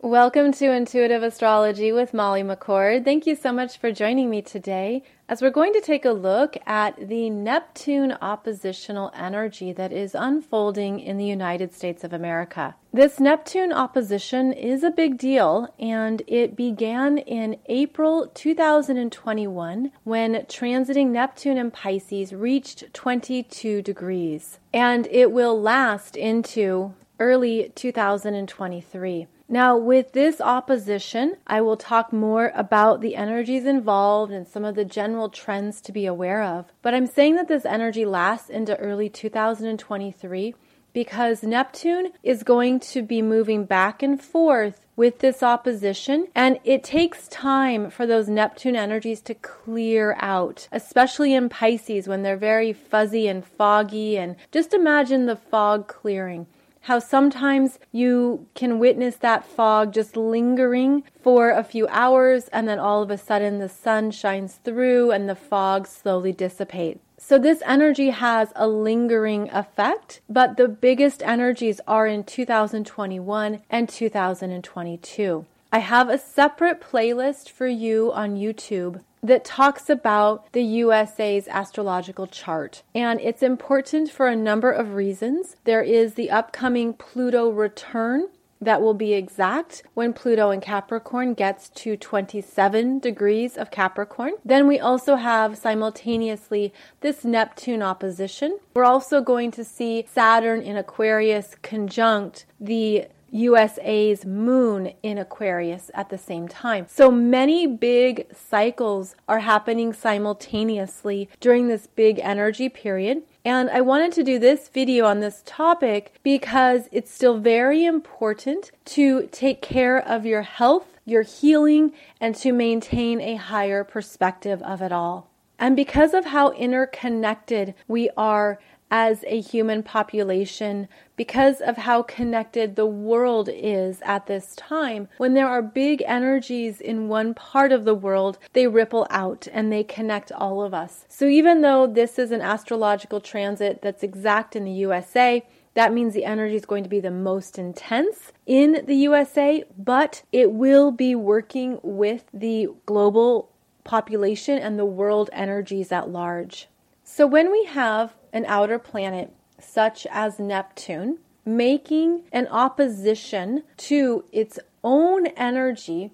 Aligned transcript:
Welcome 0.00 0.52
to 0.52 0.70
Intuitive 0.70 1.24
Astrology 1.24 1.90
with 1.90 2.14
Molly 2.14 2.44
McCord. 2.44 3.04
Thank 3.04 3.26
you 3.26 3.34
so 3.34 3.50
much 3.50 3.78
for 3.78 3.90
joining 3.90 4.30
me 4.30 4.40
today 4.42 5.02
as 5.28 5.42
we're 5.42 5.50
going 5.50 5.72
to 5.72 5.80
take 5.80 6.04
a 6.04 6.12
look 6.12 6.56
at 6.66 7.08
the 7.08 7.28
Neptune 7.30 8.12
oppositional 8.22 9.10
energy 9.12 9.72
that 9.72 9.92
is 9.92 10.14
unfolding 10.14 11.00
in 11.00 11.16
the 11.16 11.24
United 11.24 11.74
States 11.74 12.04
of 12.04 12.12
America. 12.12 12.76
This 12.92 13.18
Neptune 13.18 13.72
opposition 13.72 14.52
is 14.52 14.84
a 14.84 14.92
big 14.92 15.18
deal 15.18 15.74
and 15.80 16.22
it 16.28 16.54
began 16.54 17.18
in 17.18 17.56
April 17.66 18.28
2021 18.28 19.90
when 20.04 20.34
transiting 20.44 21.08
Neptune 21.08 21.58
in 21.58 21.72
Pisces 21.72 22.32
reached 22.32 22.94
22 22.94 23.82
degrees 23.82 24.60
and 24.72 25.08
it 25.08 25.32
will 25.32 25.60
last 25.60 26.16
into 26.16 26.94
early 27.18 27.72
2023. 27.74 29.26
Now, 29.50 29.78
with 29.78 30.12
this 30.12 30.42
opposition, 30.42 31.36
I 31.46 31.62
will 31.62 31.78
talk 31.78 32.12
more 32.12 32.52
about 32.54 33.00
the 33.00 33.16
energies 33.16 33.64
involved 33.64 34.30
and 34.30 34.46
some 34.46 34.62
of 34.62 34.74
the 34.74 34.84
general 34.84 35.30
trends 35.30 35.80
to 35.82 35.92
be 35.92 36.04
aware 36.04 36.42
of. 36.42 36.66
But 36.82 36.92
I'm 36.92 37.06
saying 37.06 37.36
that 37.36 37.48
this 37.48 37.64
energy 37.64 38.04
lasts 38.04 38.50
into 38.50 38.76
early 38.76 39.08
2023 39.08 40.54
because 40.92 41.42
Neptune 41.42 42.12
is 42.22 42.42
going 42.42 42.78
to 42.80 43.00
be 43.00 43.22
moving 43.22 43.64
back 43.64 44.02
and 44.02 44.22
forth 44.22 44.86
with 44.96 45.20
this 45.20 45.42
opposition, 45.42 46.26
and 46.34 46.58
it 46.64 46.82
takes 46.82 47.28
time 47.28 47.88
for 47.88 48.06
those 48.06 48.28
Neptune 48.28 48.76
energies 48.76 49.20
to 49.22 49.34
clear 49.34 50.16
out, 50.18 50.68
especially 50.72 51.32
in 51.32 51.48
Pisces 51.48 52.08
when 52.08 52.22
they're 52.22 52.36
very 52.36 52.72
fuzzy 52.72 53.28
and 53.28 53.46
foggy. 53.46 54.18
And 54.18 54.36
just 54.50 54.74
imagine 54.74 55.26
the 55.26 55.36
fog 55.36 55.86
clearing 55.86 56.48
how 56.88 56.98
sometimes 56.98 57.78
you 57.92 58.46
can 58.54 58.78
witness 58.78 59.16
that 59.16 59.44
fog 59.44 59.92
just 59.92 60.16
lingering 60.16 61.04
for 61.20 61.50
a 61.50 61.62
few 61.62 61.86
hours 61.88 62.48
and 62.48 62.66
then 62.66 62.78
all 62.78 63.02
of 63.02 63.10
a 63.10 63.18
sudden 63.18 63.58
the 63.58 63.68
sun 63.68 64.10
shines 64.10 64.54
through 64.64 65.10
and 65.10 65.28
the 65.28 65.34
fog 65.34 65.86
slowly 65.86 66.32
dissipates. 66.32 66.98
So, 67.18 67.38
this 67.38 67.62
energy 67.66 68.08
has 68.08 68.52
a 68.56 68.66
lingering 68.66 69.50
effect, 69.50 70.22
but 70.30 70.56
the 70.56 70.66
biggest 70.66 71.22
energies 71.22 71.78
are 71.86 72.06
in 72.06 72.24
2021 72.24 73.60
and 73.68 73.88
2022. 73.88 75.44
I 75.70 75.80
have 75.80 76.08
a 76.08 76.16
separate 76.16 76.80
playlist 76.80 77.50
for 77.50 77.66
you 77.66 78.10
on 78.12 78.36
YouTube 78.36 79.02
that 79.22 79.44
talks 79.44 79.90
about 79.90 80.50
the 80.52 80.62
USA's 80.62 81.46
astrological 81.48 82.26
chart. 82.26 82.82
And 82.94 83.20
it's 83.20 83.42
important 83.42 84.10
for 84.10 84.28
a 84.28 84.36
number 84.36 84.70
of 84.70 84.94
reasons. 84.94 85.56
There 85.64 85.82
is 85.82 86.14
the 86.14 86.30
upcoming 86.30 86.94
Pluto 86.94 87.50
return 87.50 88.28
that 88.60 88.80
will 88.80 88.94
be 88.94 89.12
exact 89.12 89.82
when 89.94 90.12
Pluto 90.12 90.50
in 90.50 90.60
Capricorn 90.60 91.34
gets 91.34 91.68
to 91.68 91.96
27 91.96 92.98
degrees 92.98 93.56
of 93.56 93.70
Capricorn. 93.70 94.32
Then 94.44 94.66
we 94.66 94.80
also 94.80 95.16
have 95.16 95.58
simultaneously 95.58 96.72
this 97.00 97.24
Neptune 97.24 97.82
opposition. 97.82 98.58
We're 98.74 98.84
also 98.84 99.20
going 99.20 99.50
to 99.52 99.64
see 99.64 100.06
Saturn 100.10 100.62
in 100.62 100.76
Aquarius 100.76 101.56
conjunct 101.62 102.46
the 102.58 103.06
USA's 103.30 104.24
moon 104.24 104.92
in 105.02 105.18
Aquarius 105.18 105.90
at 105.94 106.10
the 106.10 106.18
same 106.18 106.48
time. 106.48 106.86
So 106.88 107.10
many 107.10 107.66
big 107.66 108.26
cycles 108.34 109.14
are 109.28 109.40
happening 109.40 109.92
simultaneously 109.92 111.28
during 111.40 111.68
this 111.68 111.86
big 111.86 112.18
energy 112.20 112.68
period. 112.68 113.22
And 113.44 113.70
I 113.70 113.80
wanted 113.80 114.12
to 114.12 114.24
do 114.24 114.38
this 114.38 114.68
video 114.68 115.06
on 115.06 115.20
this 115.20 115.42
topic 115.46 116.14
because 116.22 116.88
it's 116.92 117.10
still 117.10 117.38
very 117.38 117.84
important 117.84 118.72
to 118.86 119.28
take 119.32 119.62
care 119.62 119.98
of 119.98 120.26
your 120.26 120.42
health, 120.42 120.98
your 121.04 121.22
healing, 121.22 121.92
and 122.20 122.34
to 122.36 122.52
maintain 122.52 123.20
a 123.20 123.36
higher 123.36 123.84
perspective 123.84 124.60
of 124.62 124.82
it 124.82 124.92
all. 124.92 125.30
And 125.58 125.74
because 125.74 126.14
of 126.14 126.26
how 126.26 126.50
interconnected 126.52 127.74
we 127.88 128.10
are 128.16 128.60
as 128.90 129.24
a 129.26 129.40
human 129.40 129.82
population 129.82 130.88
because 131.16 131.60
of 131.60 131.76
how 131.76 132.02
connected 132.02 132.76
the 132.76 132.86
world 132.86 133.48
is 133.52 134.00
at 134.02 134.26
this 134.26 134.54
time. 134.56 135.08
When 135.18 135.34
there 135.34 135.48
are 135.48 135.62
big 135.62 136.02
energies 136.06 136.80
in 136.80 137.08
one 137.08 137.34
part 137.34 137.72
of 137.72 137.84
the 137.84 137.94
world, 137.94 138.38
they 138.52 138.66
ripple 138.66 139.06
out 139.10 139.48
and 139.52 139.72
they 139.72 139.84
connect 139.84 140.32
all 140.32 140.62
of 140.62 140.72
us. 140.72 141.04
So 141.08 141.26
even 141.26 141.62
though 141.62 141.86
this 141.86 142.18
is 142.18 142.30
an 142.30 142.40
astrological 142.40 143.20
transit 143.20 143.82
that's 143.82 144.02
exact 144.02 144.56
in 144.56 144.64
the 144.64 144.72
USA, 144.72 145.44
that 145.74 145.92
means 145.92 146.14
the 146.14 146.24
energy 146.24 146.56
is 146.56 146.66
going 146.66 146.82
to 146.82 146.88
be 146.88 147.00
the 147.00 147.10
most 147.10 147.58
intense 147.58 148.32
in 148.46 148.84
the 148.86 148.96
USA, 148.96 149.62
but 149.76 150.22
it 150.32 150.50
will 150.50 150.90
be 150.90 151.14
working 151.14 151.78
with 151.82 152.24
the 152.32 152.68
global 152.86 153.50
population 153.84 154.58
and 154.58 154.78
the 154.78 154.84
world 154.84 155.30
energies 155.32 155.92
at 155.92 156.10
large. 156.10 156.68
So 157.10 157.26
when 157.26 157.50
we 157.50 157.64
have 157.64 158.14
an 158.34 158.44
outer 158.46 158.78
planet 158.78 159.32
such 159.58 160.06
as 160.10 160.38
Neptune 160.38 161.18
making 161.44 162.24
an 162.32 162.46
opposition 162.48 163.64
to 163.78 164.24
its 164.30 164.58
own 164.84 165.28
energy 165.28 166.12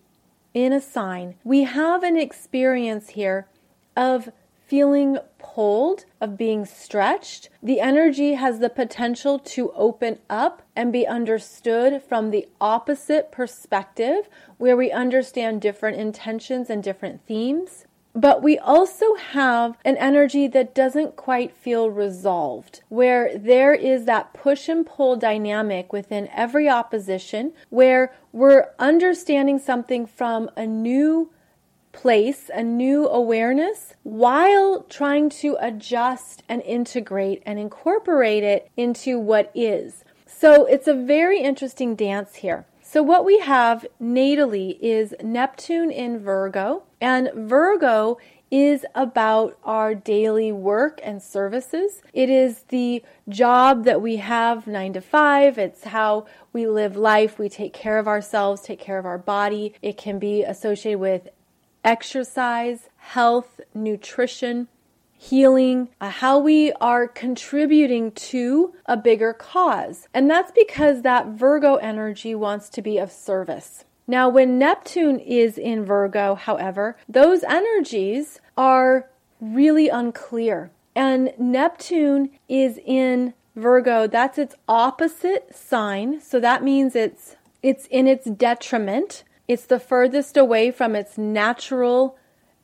in 0.55 0.73
a 0.73 0.81
sign, 0.81 1.35
we 1.43 1.65
have 1.65 2.05
an 2.05 2.17
experience 2.17 3.11
here 3.11 3.49
of 3.97 4.31
feeling 4.67 5.19
pulled, 5.37 6.05
of 6.21 6.39
being 6.39 6.65
stretched. 6.65 7.51
The 7.61 7.81
energy 7.81 8.35
has 8.35 8.61
the 8.61 8.71
potential 8.71 9.41
to 9.41 9.73
open 9.73 10.21
up 10.31 10.63
and 10.77 10.93
be 10.93 11.09
understood 11.09 12.03
from 12.03 12.31
the 12.31 12.49
opposite 12.61 13.33
perspective, 13.33 14.29
where 14.59 14.77
we 14.77 14.93
understand 14.93 15.61
different 15.61 15.99
intentions 15.99 16.71
and 16.71 16.85
different 16.85 17.27
themes. 17.27 17.85
But 18.15 18.43
we 18.43 18.57
also 18.59 19.17
have 19.17 19.77
an 19.85 19.97
energy 19.97 20.47
that 20.49 20.75
doesn't 20.75 21.17
quite 21.17 21.57
feel 21.57 21.91
resolved, 21.91 22.83
where 22.89 23.37
there 23.37 23.75
is 23.75 24.05
that 24.05 24.33
push 24.33 24.69
and 24.69 24.87
pull 24.87 25.17
dynamic 25.17 25.93
within 25.93 26.29
every 26.33 26.69
opposition, 26.69 27.53
where 27.71 28.15
we're 28.33 28.71
understanding 28.79 29.59
something 29.59 30.07
from 30.07 30.49
a 30.57 30.65
new 30.65 31.31
place, 31.91 32.51
a 32.55 32.63
new 32.63 33.09
awareness, 33.09 33.95
while 34.05 34.83
trying 34.89 35.29
to 35.31 35.57
adjust 35.61 36.45
and 36.49 36.63
integrate 36.63 37.43
and 37.45 37.59
incorporate 37.59 38.45
it 38.45 38.71
into 38.77 39.19
what 39.19 39.51
is. 39.57 40.05
So 40.27 40.67
it's 40.67 40.87
a 40.87 40.95
very 40.95 41.41
interesting 41.41 41.97
dance 41.97 42.37
here. 42.37 42.67
So, 42.87 43.03
what 43.03 43.25
we 43.25 43.41
have 43.41 43.87
natally 44.01 44.79
is 44.81 45.15
Neptune 45.21 45.91
in 45.91 46.19
Virgo, 46.19 46.85
and 47.05 47.31
Virgo 47.35 48.17
is 48.51 48.87
about 48.95 49.59
our 49.63 49.95
daily 49.95 50.51
work 50.51 50.99
and 51.03 51.23
services. 51.23 52.01
It 52.15 52.31
is 52.31 52.63
the 52.69 53.03
job 53.29 53.85
that 53.85 54.01
we 54.01 54.17
have 54.17 54.67
nine 54.67 54.95
to 54.95 55.03
five. 55.03 55.59
It's 55.59 55.85
how 55.85 56.25
we 56.55 56.67
live 56.67 56.97
life. 56.97 57.39
We 57.39 57.51
take 57.51 57.75
care 57.75 57.99
of 57.99 58.09
ourselves, 58.09 58.63
take 58.63 58.79
care 58.79 58.99
of 58.99 59.05
our 59.05 59.19
body. 59.19 59.75
It 59.83 59.99
can 59.99 60.19
be 60.19 60.45
associated 60.45 60.99
with 60.99 61.29
exercise, 61.85 62.89
health, 62.97 63.61
nutrition 63.75 64.69
healing, 65.19 65.89
uh, 66.01 66.09
how 66.09 66.39
we 66.39 66.73
are 66.81 67.07
contributing 67.07 68.13
to 68.13 68.75
a 68.87 68.97
bigger 68.97 69.35
cause. 69.35 70.09
And 70.15 70.31
that's 70.31 70.53
because 70.53 71.03
that 71.03 71.27
Virgo 71.27 71.77
energy 71.77 72.35
wants 72.35 72.71
to 72.71 72.81
be 72.81 72.97
of 72.97 73.13
service. 73.13 73.85
Now, 74.07 74.29
when 74.29 74.59
Neptune 74.59 75.19
is 75.19 75.57
in 75.57 75.85
Virgo, 75.85 76.35
however, 76.35 76.97
those 77.09 77.43
energies 77.45 78.41
are 78.57 79.09
really 79.41 79.89
unclear. 79.89 80.71
And 80.95 81.33
Neptune 81.39 82.31
is 82.49 82.79
in 82.85 83.35
Virgo, 83.57 84.07
that's 84.07 84.37
its 84.37 84.55
opposite 84.69 85.55
sign. 85.55 86.21
So 86.21 86.41
that 86.41 86.63
means 86.63 86.97
it's 86.97 87.37
it's 87.63 87.87
in 87.87 88.07
its 88.07 88.29
detriment. 88.29 89.25
It's 89.49 89.65
the 89.65 89.79
furthest 89.79 90.37
away 90.37 90.71
from 90.71 90.95
its 90.95 91.17
natural 91.17 92.19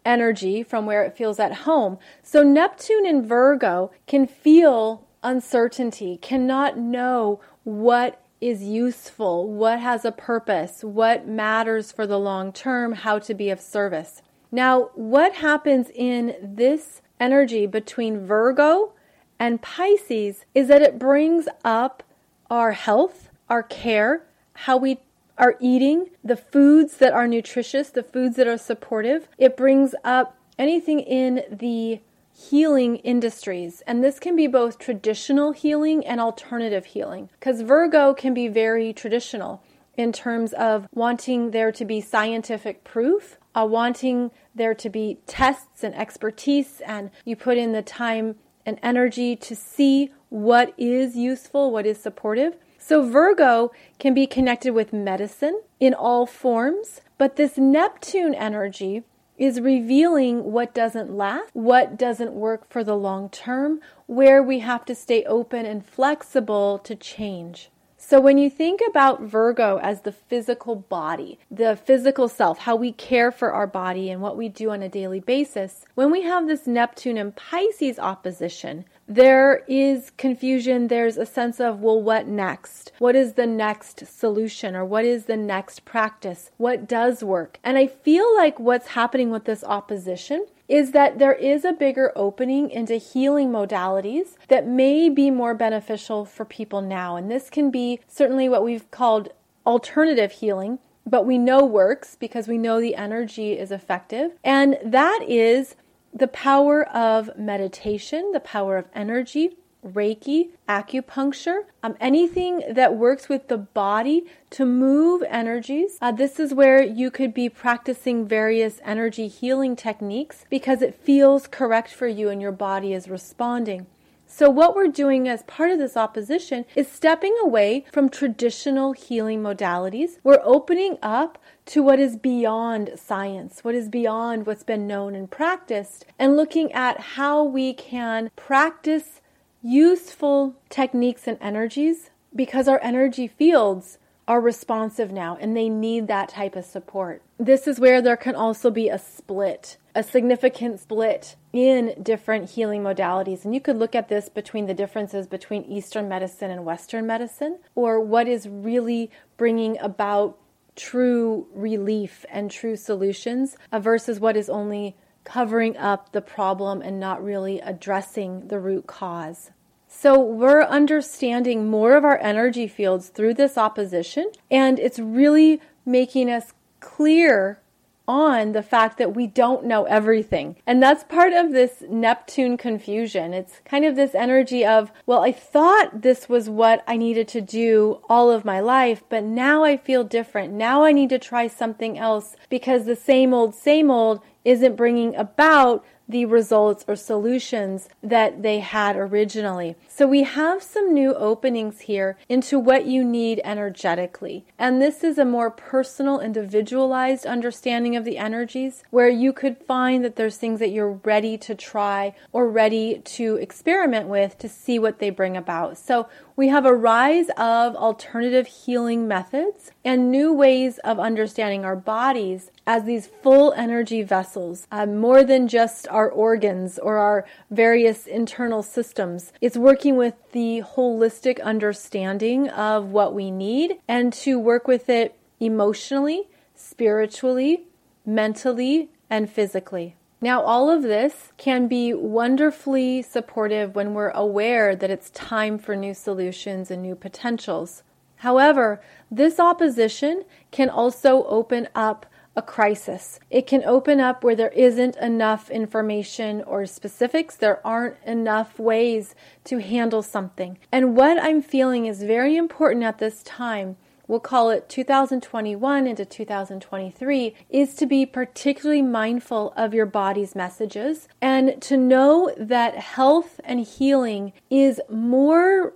energy 0.04 0.62
from 0.62 0.86
where 0.86 1.04
it 1.04 1.16
feels 1.16 1.38
at 1.38 1.54
home. 1.64 1.98
So 2.22 2.42
Neptune 2.42 3.06
in 3.06 3.26
Virgo 3.26 3.90
can 4.06 4.26
feel 4.26 5.06
uncertainty, 5.22 6.18
cannot 6.20 6.78
know 6.78 7.40
what 7.64 8.20
is 8.40 8.62
useful, 8.62 9.48
what 9.48 9.80
has 9.80 10.04
a 10.04 10.12
purpose, 10.12 10.82
what 10.82 11.26
matters 11.26 11.92
for 11.92 12.06
the 12.06 12.18
long 12.18 12.52
term, 12.52 12.92
how 12.92 13.18
to 13.18 13.34
be 13.34 13.50
of 13.50 13.60
service. 13.60 14.22
Now, 14.50 14.90
what 14.94 15.36
happens 15.36 15.90
in 15.94 16.34
this 16.42 17.02
energy 17.18 17.66
between 17.66 18.26
Virgo 18.26 18.92
and 19.38 19.62
Pisces 19.62 20.44
is 20.54 20.68
that 20.68 20.82
it 20.82 20.98
brings 20.98 21.48
up 21.64 22.02
our 22.50 22.72
health, 22.72 23.30
our 23.48 23.62
care, 23.62 24.26
how 24.54 24.76
we 24.76 24.98
are 25.38 25.56
eating, 25.60 26.10
the 26.22 26.36
foods 26.36 26.98
that 26.98 27.12
are 27.12 27.26
nutritious, 27.26 27.90
the 27.90 28.02
foods 28.02 28.36
that 28.36 28.46
are 28.46 28.58
supportive. 28.58 29.28
It 29.38 29.56
brings 29.56 29.94
up 30.04 30.36
anything 30.58 31.00
in 31.00 31.42
the 31.50 32.00
healing 32.48 32.96
industries. 32.96 33.82
And 33.86 34.02
this 34.02 34.18
can 34.18 34.34
be 34.34 34.46
both 34.46 34.78
traditional 34.78 35.52
healing 35.52 36.06
and 36.06 36.20
alternative 36.20 36.86
healing 36.86 37.28
because 37.38 37.60
Virgo 37.60 38.14
can 38.14 38.32
be 38.34 38.48
very 38.48 38.92
traditional. 38.92 39.62
in 39.96 40.12
terms 40.12 40.54
of 40.54 40.88
wanting 40.94 41.50
there 41.50 41.70
to 41.70 41.84
be 41.84 42.00
scientific 42.00 42.84
proof, 42.84 43.36
uh, 43.54 43.66
wanting 43.68 44.30
there 44.54 44.72
to 44.72 44.88
be 44.88 45.18
tests 45.26 45.84
and 45.84 45.94
expertise, 45.94 46.80
and 46.86 47.10
you 47.24 47.36
put 47.36 47.58
in 47.58 47.72
the 47.72 47.82
time 47.82 48.36
and 48.64 48.78
energy 48.82 49.36
to 49.36 49.54
see 49.54 50.10
what 50.30 50.72
is 50.78 51.16
useful, 51.16 51.70
what 51.70 51.84
is 51.84 51.98
supportive. 52.00 52.56
So, 52.78 53.02
Virgo 53.02 53.72
can 53.98 54.14
be 54.14 54.26
connected 54.26 54.72
with 54.72 54.92
medicine 54.92 55.60
in 55.80 55.92
all 55.92 56.24
forms, 56.24 57.02
but 57.18 57.36
this 57.36 57.58
Neptune 57.58 58.34
energy 58.34 59.02
is 59.40 59.58
revealing 59.58 60.52
what 60.52 60.74
doesn't 60.74 61.10
last, 61.10 61.48
what 61.54 61.98
doesn't 61.98 62.34
work 62.34 62.68
for 62.68 62.84
the 62.84 62.94
long 62.94 63.30
term, 63.30 63.80
where 64.06 64.42
we 64.42 64.58
have 64.58 64.84
to 64.84 64.94
stay 64.94 65.24
open 65.24 65.64
and 65.64 65.84
flexible 65.84 66.78
to 66.78 66.94
change. 66.94 67.70
So, 67.96 68.20
when 68.20 68.36
you 68.36 68.50
think 68.50 68.80
about 68.86 69.22
Virgo 69.22 69.78
as 69.78 70.02
the 70.02 70.12
physical 70.12 70.76
body, 70.76 71.38
the 71.50 71.74
physical 71.74 72.28
self, 72.28 72.58
how 72.58 72.76
we 72.76 72.92
care 72.92 73.30
for 73.30 73.52
our 73.52 73.66
body 73.66 74.10
and 74.10 74.20
what 74.20 74.36
we 74.36 74.48
do 74.50 74.70
on 74.70 74.82
a 74.82 74.88
daily 74.88 75.20
basis, 75.20 75.84
when 75.94 76.10
we 76.10 76.22
have 76.22 76.46
this 76.46 76.66
Neptune 76.66 77.16
and 77.16 77.34
Pisces 77.34 77.98
opposition, 77.98 78.84
there 79.10 79.64
is 79.66 80.12
confusion. 80.16 80.86
There's 80.86 81.16
a 81.16 81.26
sense 81.26 81.58
of, 81.58 81.80
well, 81.80 82.00
what 82.00 82.28
next? 82.28 82.92
What 82.98 83.16
is 83.16 83.32
the 83.32 83.46
next 83.46 84.06
solution 84.06 84.76
or 84.76 84.84
what 84.84 85.04
is 85.04 85.24
the 85.24 85.36
next 85.36 85.84
practice? 85.84 86.52
What 86.58 86.86
does 86.86 87.24
work? 87.24 87.58
And 87.64 87.76
I 87.76 87.88
feel 87.88 88.32
like 88.36 88.60
what's 88.60 88.88
happening 88.88 89.30
with 89.30 89.46
this 89.46 89.64
opposition 89.64 90.46
is 90.68 90.92
that 90.92 91.18
there 91.18 91.32
is 91.32 91.64
a 91.64 91.72
bigger 91.72 92.12
opening 92.14 92.70
into 92.70 92.94
healing 92.94 93.50
modalities 93.50 94.36
that 94.46 94.68
may 94.68 95.08
be 95.08 95.28
more 95.28 95.54
beneficial 95.54 96.24
for 96.24 96.44
people 96.44 96.80
now. 96.80 97.16
And 97.16 97.28
this 97.28 97.50
can 97.50 97.72
be 97.72 97.98
certainly 98.06 98.48
what 98.48 98.62
we've 98.62 98.88
called 98.92 99.30
alternative 99.66 100.30
healing, 100.30 100.78
but 101.04 101.26
we 101.26 101.36
know 101.36 101.64
works 101.64 102.14
because 102.14 102.46
we 102.46 102.58
know 102.58 102.80
the 102.80 102.94
energy 102.94 103.58
is 103.58 103.72
effective. 103.72 104.30
And 104.44 104.78
that 104.84 105.24
is 105.26 105.74
the 106.12 106.28
power 106.28 106.88
of 106.88 107.30
meditation, 107.36 108.32
the 108.32 108.40
power 108.40 108.76
of 108.76 108.86
energy, 108.94 109.56
Reiki, 109.84 110.50
acupuncture, 110.68 111.62
um, 111.82 111.96
anything 112.00 112.62
that 112.70 112.96
works 112.96 113.28
with 113.28 113.48
the 113.48 113.56
body 113.56 114.26
to 114.50 114.66
move 114.66 115.22
energies. 115.28 115.96
Uh, 116.00 116.12
this 116.12 116.38
is 116.38 116.52
where 116.52 116.82
you 116.82 117.10
could 117.10 117.32
be 117.32 117.48
practicing 117.48 118.26
various 118.26 118.80
energy 118.84 119.26
healing 119.28 119.76
techniques 119.76 120.44
because 120.50 120.82
it 120.82 120.94
feels 120.94 121.46
correct 121.46 121.94
for 121.94 122.06
you 122.06 122.28
and 122.28 122.42
your 122.42 122.52
body 122.52 122.92
is 122.92 123.08
responding. 123.08 123.86
So, 124.32 124.48
what 124.48 124.76
we're 124.76 124.86
doing 124.86 125.28
as 125.28 125.42
part 125.42 125.72
of 125.72 125.80
this 125.80 125.96
opposition 125.96 126.64
is 126.76 126.86
stepping 126.86 127.36
away 127.42 127.84
from 127.92 128.08
traditional 128.08 128.92
healing 128.92 129.42
modalities. 129.42 130.18
We're 130.22 130.40
opening 130.44 130.98
up 131.02 131.36
to 131.66 131.82
what 131.82 131.98
is 131.98 132.16
beyond 132.16 132.92
science, 132.94 133.64
what 133.64 133.74
is 133.74 133.88
beyond 133.88 134.46
what's 134.46 134.62
been 134.62 134.86
known 134.86 135.16
and 135.16 135.28
practiced, 135.28 136.06
and 136.16 136.36
looking 136.36 136.70
at 136.70 137.00
how 137.00 137.42
we 137.42 137.74
can 137.74 138.30
practice 138.36 139.20
useful 139.62 140.54
techniques 140.68 141.26
and 141.26 141.36
energies 141.40 142.10
because 142.34 142.68
our 142.68 142.80
energy 142.84 143.26
fields 143.26 143.98
are 144.30 144.40
responsive 144.40 145.10
now 145.10 145.36
and 145.40 145.56
they 145.56 145.68
need 145.68 146.06
that 146.06 146.28
type 146.28 146.54
of 146.54 146.64
support. 146.64 147.20
This 147.36 147.66
is 147.66 147.80
where 147.80 148.00
there 148.00 148.16
can 148.16 148.36
also 148.36 148.70
be 148.70 148.88
a 148.88 148.96
split, 148.96 149.76
a 149.92 150.04
significant 150.04 150.78
split 150.78 151.34
in 151.52 151.96
different 152.00 152.50
healing 152.50 152.80
modalities. 152.80 153.44
And 153.44 153.52
you 153.52 153.60
could 153.60 153.76
look 153.76 153.96
at 153.96 154.08
this 154.08 154.28
between 154.28 154.66
the 154.66 154.72
differences 154.72 155.26
between 155.26 155.64
Eastern 155.64 156.08
medicine 156.08 156.48
and 156.48 156.64
Western 156.64 157.08
medicine, 157.08 157.58
or 157.74 157.98
what 157.98 158.28
is 158.28 158.48
really 158.48 159.10
bringing 159.36 159.76
about 159.80 160.38
true 160.76 161.48
relief 161.52 162.24
and 162.30 162.52
true 162.52 162.76
solutions 162.76 163.56
versus 163.72 164.20
what 164.20 164.36
is 164.36 164.48
only 164.48 164.96
covering 165.24 165.76
up 165.76 166.12
the 166.12 166.22
problem 166.22 166.82
and 166.82 167.00
not 167.00 167.20
really 167.20 167.58
addressing 167.58 168.46
the 168.46 168.60
root 168.60 168.86
cause. 168.86 169.50
So 169.92 170.18
we're 170.18 170.62
understanding 170.62 171.68
more 171.68 171.96
of 171.96 172.04
our 172.04 172.16
energy 172.18 172.68
fields 172.68 173.08
through 173.08 173.34
this 173.34 173.58
opposition, 173.58 174.30
and 174.48 174.78
it's 174.78 175.00
really 175.00 175.60
making 175.84 176.30
us 176.30 176.52
clear 176.78 177.60
on 178.06 178.52
the 178.52 178.62
fact 178.62 178.98
that 178.98 179.14
we 179.14 179.26
don't 179.26 179.64
know 179.64 179.84
everything. 179.84 180.56
And 180.66 180.82
that's 180.82 181.04
part 181.04 181.32
of 181.32 181.52
this 181.52 181.82
Neptune 181.88 182.56
confusion. 182.56 183.34
It's 183.34 183.60
kind 183.64 183.84
of 183.84 183.94
this 183.96 184.14
energy 184.14 184.64
of, 184.64 184.92
well, 185.06 185.22
I 185.22 185.32
thought 185.32 186.02
this 186.02 186.28
was 186.28 186.48
what 186.48 186.82
I 186.86 186.96
needed 186.96 187.26
to 187.28 187.40
do 187.40 188.00
all 188.08 188.30
of 188.30 188.44
my 188.44 188.60
life, 188.60 189.02
but 189.08 189.24
now 189.24 189.64
I 189.64 189.76
feel 189.76 190.04
different. 190.04 190.52
Now 190.52 190.84
I 190.84 190.92
need 190.92 191.10
to 191.10 191.18
try 191.18 191.46
something 191.46 191.98
else 191.98 192.36
because 192.48 192.84
the 192.84 192.96
same 192.96 193.34
old, 193.34 193.54
same 193.54 193.90
old 193.90 194.20
isn't 194.44 194.76
bringing 194.76 195.14
about 195.16 195.84
the 196.10 196.24
results 196.24 196.84
or 196.88 196.96
solutions 196.96 197.88
that 198.02 198.42
they 198.42 198.60
had 198.60 198.96
originally. 198.96 199.76
So 199.88 200.06
we 200.06 200.22
have 200.24 200.62
some 200.62 200.92
new 200.92 201.14
openings 201.14 201.80
here 201.80 202.16
into 202.28 202.58
what 202.58 202.86
you 202.86 203.04
need 203.04 203.40
energetically. 203.44 204.44
And 204.58 204.80
this 204.80 205.04
is 205.04 205.18
a 205.18 205.24
more 205.24 205.50
personal, 205.50 206.20
individualized 206.20 207.26
understanding 207.26 207.96
of 207.96 208.04
the 208.04 208.18
energies 208.18 208.82
where 208.90 209.08
you 209.08 209.32
could 209.32 209.58
find 209.58 210.04
that 210.04 210.16
there's 210.16 210.36
things 210.36 210.60
that 210.60 210.70
you're 210.70 211.00
ready 211.04 211.38
to 211.38 211.54
try 211.54 212.14
or 212.32 212.48
ready 212.48 212.98
to 212.98 213.36
experiment 213.36 214.08
with 214.08 214.38
to 214.38 214.48
see 214.48 214.78
what 214.78 214.98
they 214.98 215.10
bring 215.10 215.36
about. 215.36 215.78
So 215.78 216.08
we 216.40 216.48
have 216.48 216.64
a 216.64 216.74
rise 216.74 217.28
of 217.36 217.76
alternative 217.76 218.46
healing 218.46 219.06
methods 219.06 219.72
and 219.84 220.10
new 220.10 220.32
ways 220.32 220.78
of 220.78 220.98
understanding 220.98 221.66
our 221.66 221.76
bodies 221.76 222.50
as 222.66 222.84
these 222.84 223.06
full 223.06 223.52
energy 223.52 224.02
vessels, 224.02 224.66
uh, 224.72 224.86
more 224.86 225.22
than 225.22 225.46
just 225.46 225.86
our 225.88 226.08
organs 226.08 226.78
or 226.78 226.96
our 226.96 227.26
various 227.50 228.06
internal 228.06 228.62
systems. 228.62 229.34
It's 229.42 229.58
working 229.58 229.96
with 229.96 230.14
the 230.32 230.62
holistic 230.62 231.42
understanding 231.42 232.48
of 232.48 232.86
what 232.86 233.12
we 233.12 233.30
need 233.30 233.78
and 233.86 234.10
to 234.24 234.38
work 234.38 234.66
with 234.66 234.88
it 234.88 235.14
emotionally, 235.40 236.30
spiritually, 236.54 237.64
mentally, 238.06 238.88
and 239.10 239.28
physically. 239.28 239.94
Now, 240.22 240.42
all 240.42 240.68
of 240.68 240.82
this 240.82 241.32
can 241.38 241.66
be 241.66 241.94
wonderfully 241.94 243.00
supportive 243.00 243.74
when 243.74 243.94
we're 243.94 244.10
aware 244.10 244.76
that 244.76 244.90
it's 244.90 245.08
time 245.10 245.58
for 245.58 245.74
new 245.74 245.94
solutions 245.94 246.70
and 246.70 246.82
new 246.82 246.94
potentials. 246.94 247.82
However, 248.16 248.82
this 249.10 249.40
opposition 249.40 250.24
can 250.50 250.68
also 250.68 251.24
open 251.24 251.68
up 251.74 252.04
a 252.36 252.42
crisis. 252.42 253.18
It 253.30 253.46
can 253.46 253.64
open 253.64 253.98
up 253.98 254.22
where 254.22 254.36
there 254.36 254.50
isn't 254.50 254.96
enough 254.96 255.50
information 255.50 256.42
or 256.42 256.66
specifics. 256.66 257.34
There 257.36 257.66
aren't 257.66 257.96
enough 258.04 258.58
ways 258.58 259.14
to 259.44 259.58
handle 259.58 260.02
something. 260.02 260.58
And 260.70 260.96
what 260.96 261.18
I'm 261.18 261.40
feeling 261.40 261.86
is 261.86 262.02
very 262.02 262.36
important 262.36 262.84
at 262.84 262.98
this 262.98 263.22
time 263.22 263.76
we'll 264.10 264.18
call 264.18 264.50
it 264.50 264.68
2021 264.68 265.86
into 265.86 266.04
2023, 266.04 267.34
is 267.48 267.74
to 267.76 267.86
be 267.86 268.04
particularly 268.04 268.82
mindful 268.82 269.52
of 269.56 269.72
your 269.72 269.86
body's 269.86 270.34
messages 270.34 271.06
and 271.22 271.62
to 271.62 271.76
know 271.76 272.34
that 272.36 272.74
health 272.74 273.40
and 273.44 273.60
healing 273.60 274.32
is 274.50 274.80
more 274.90 275.72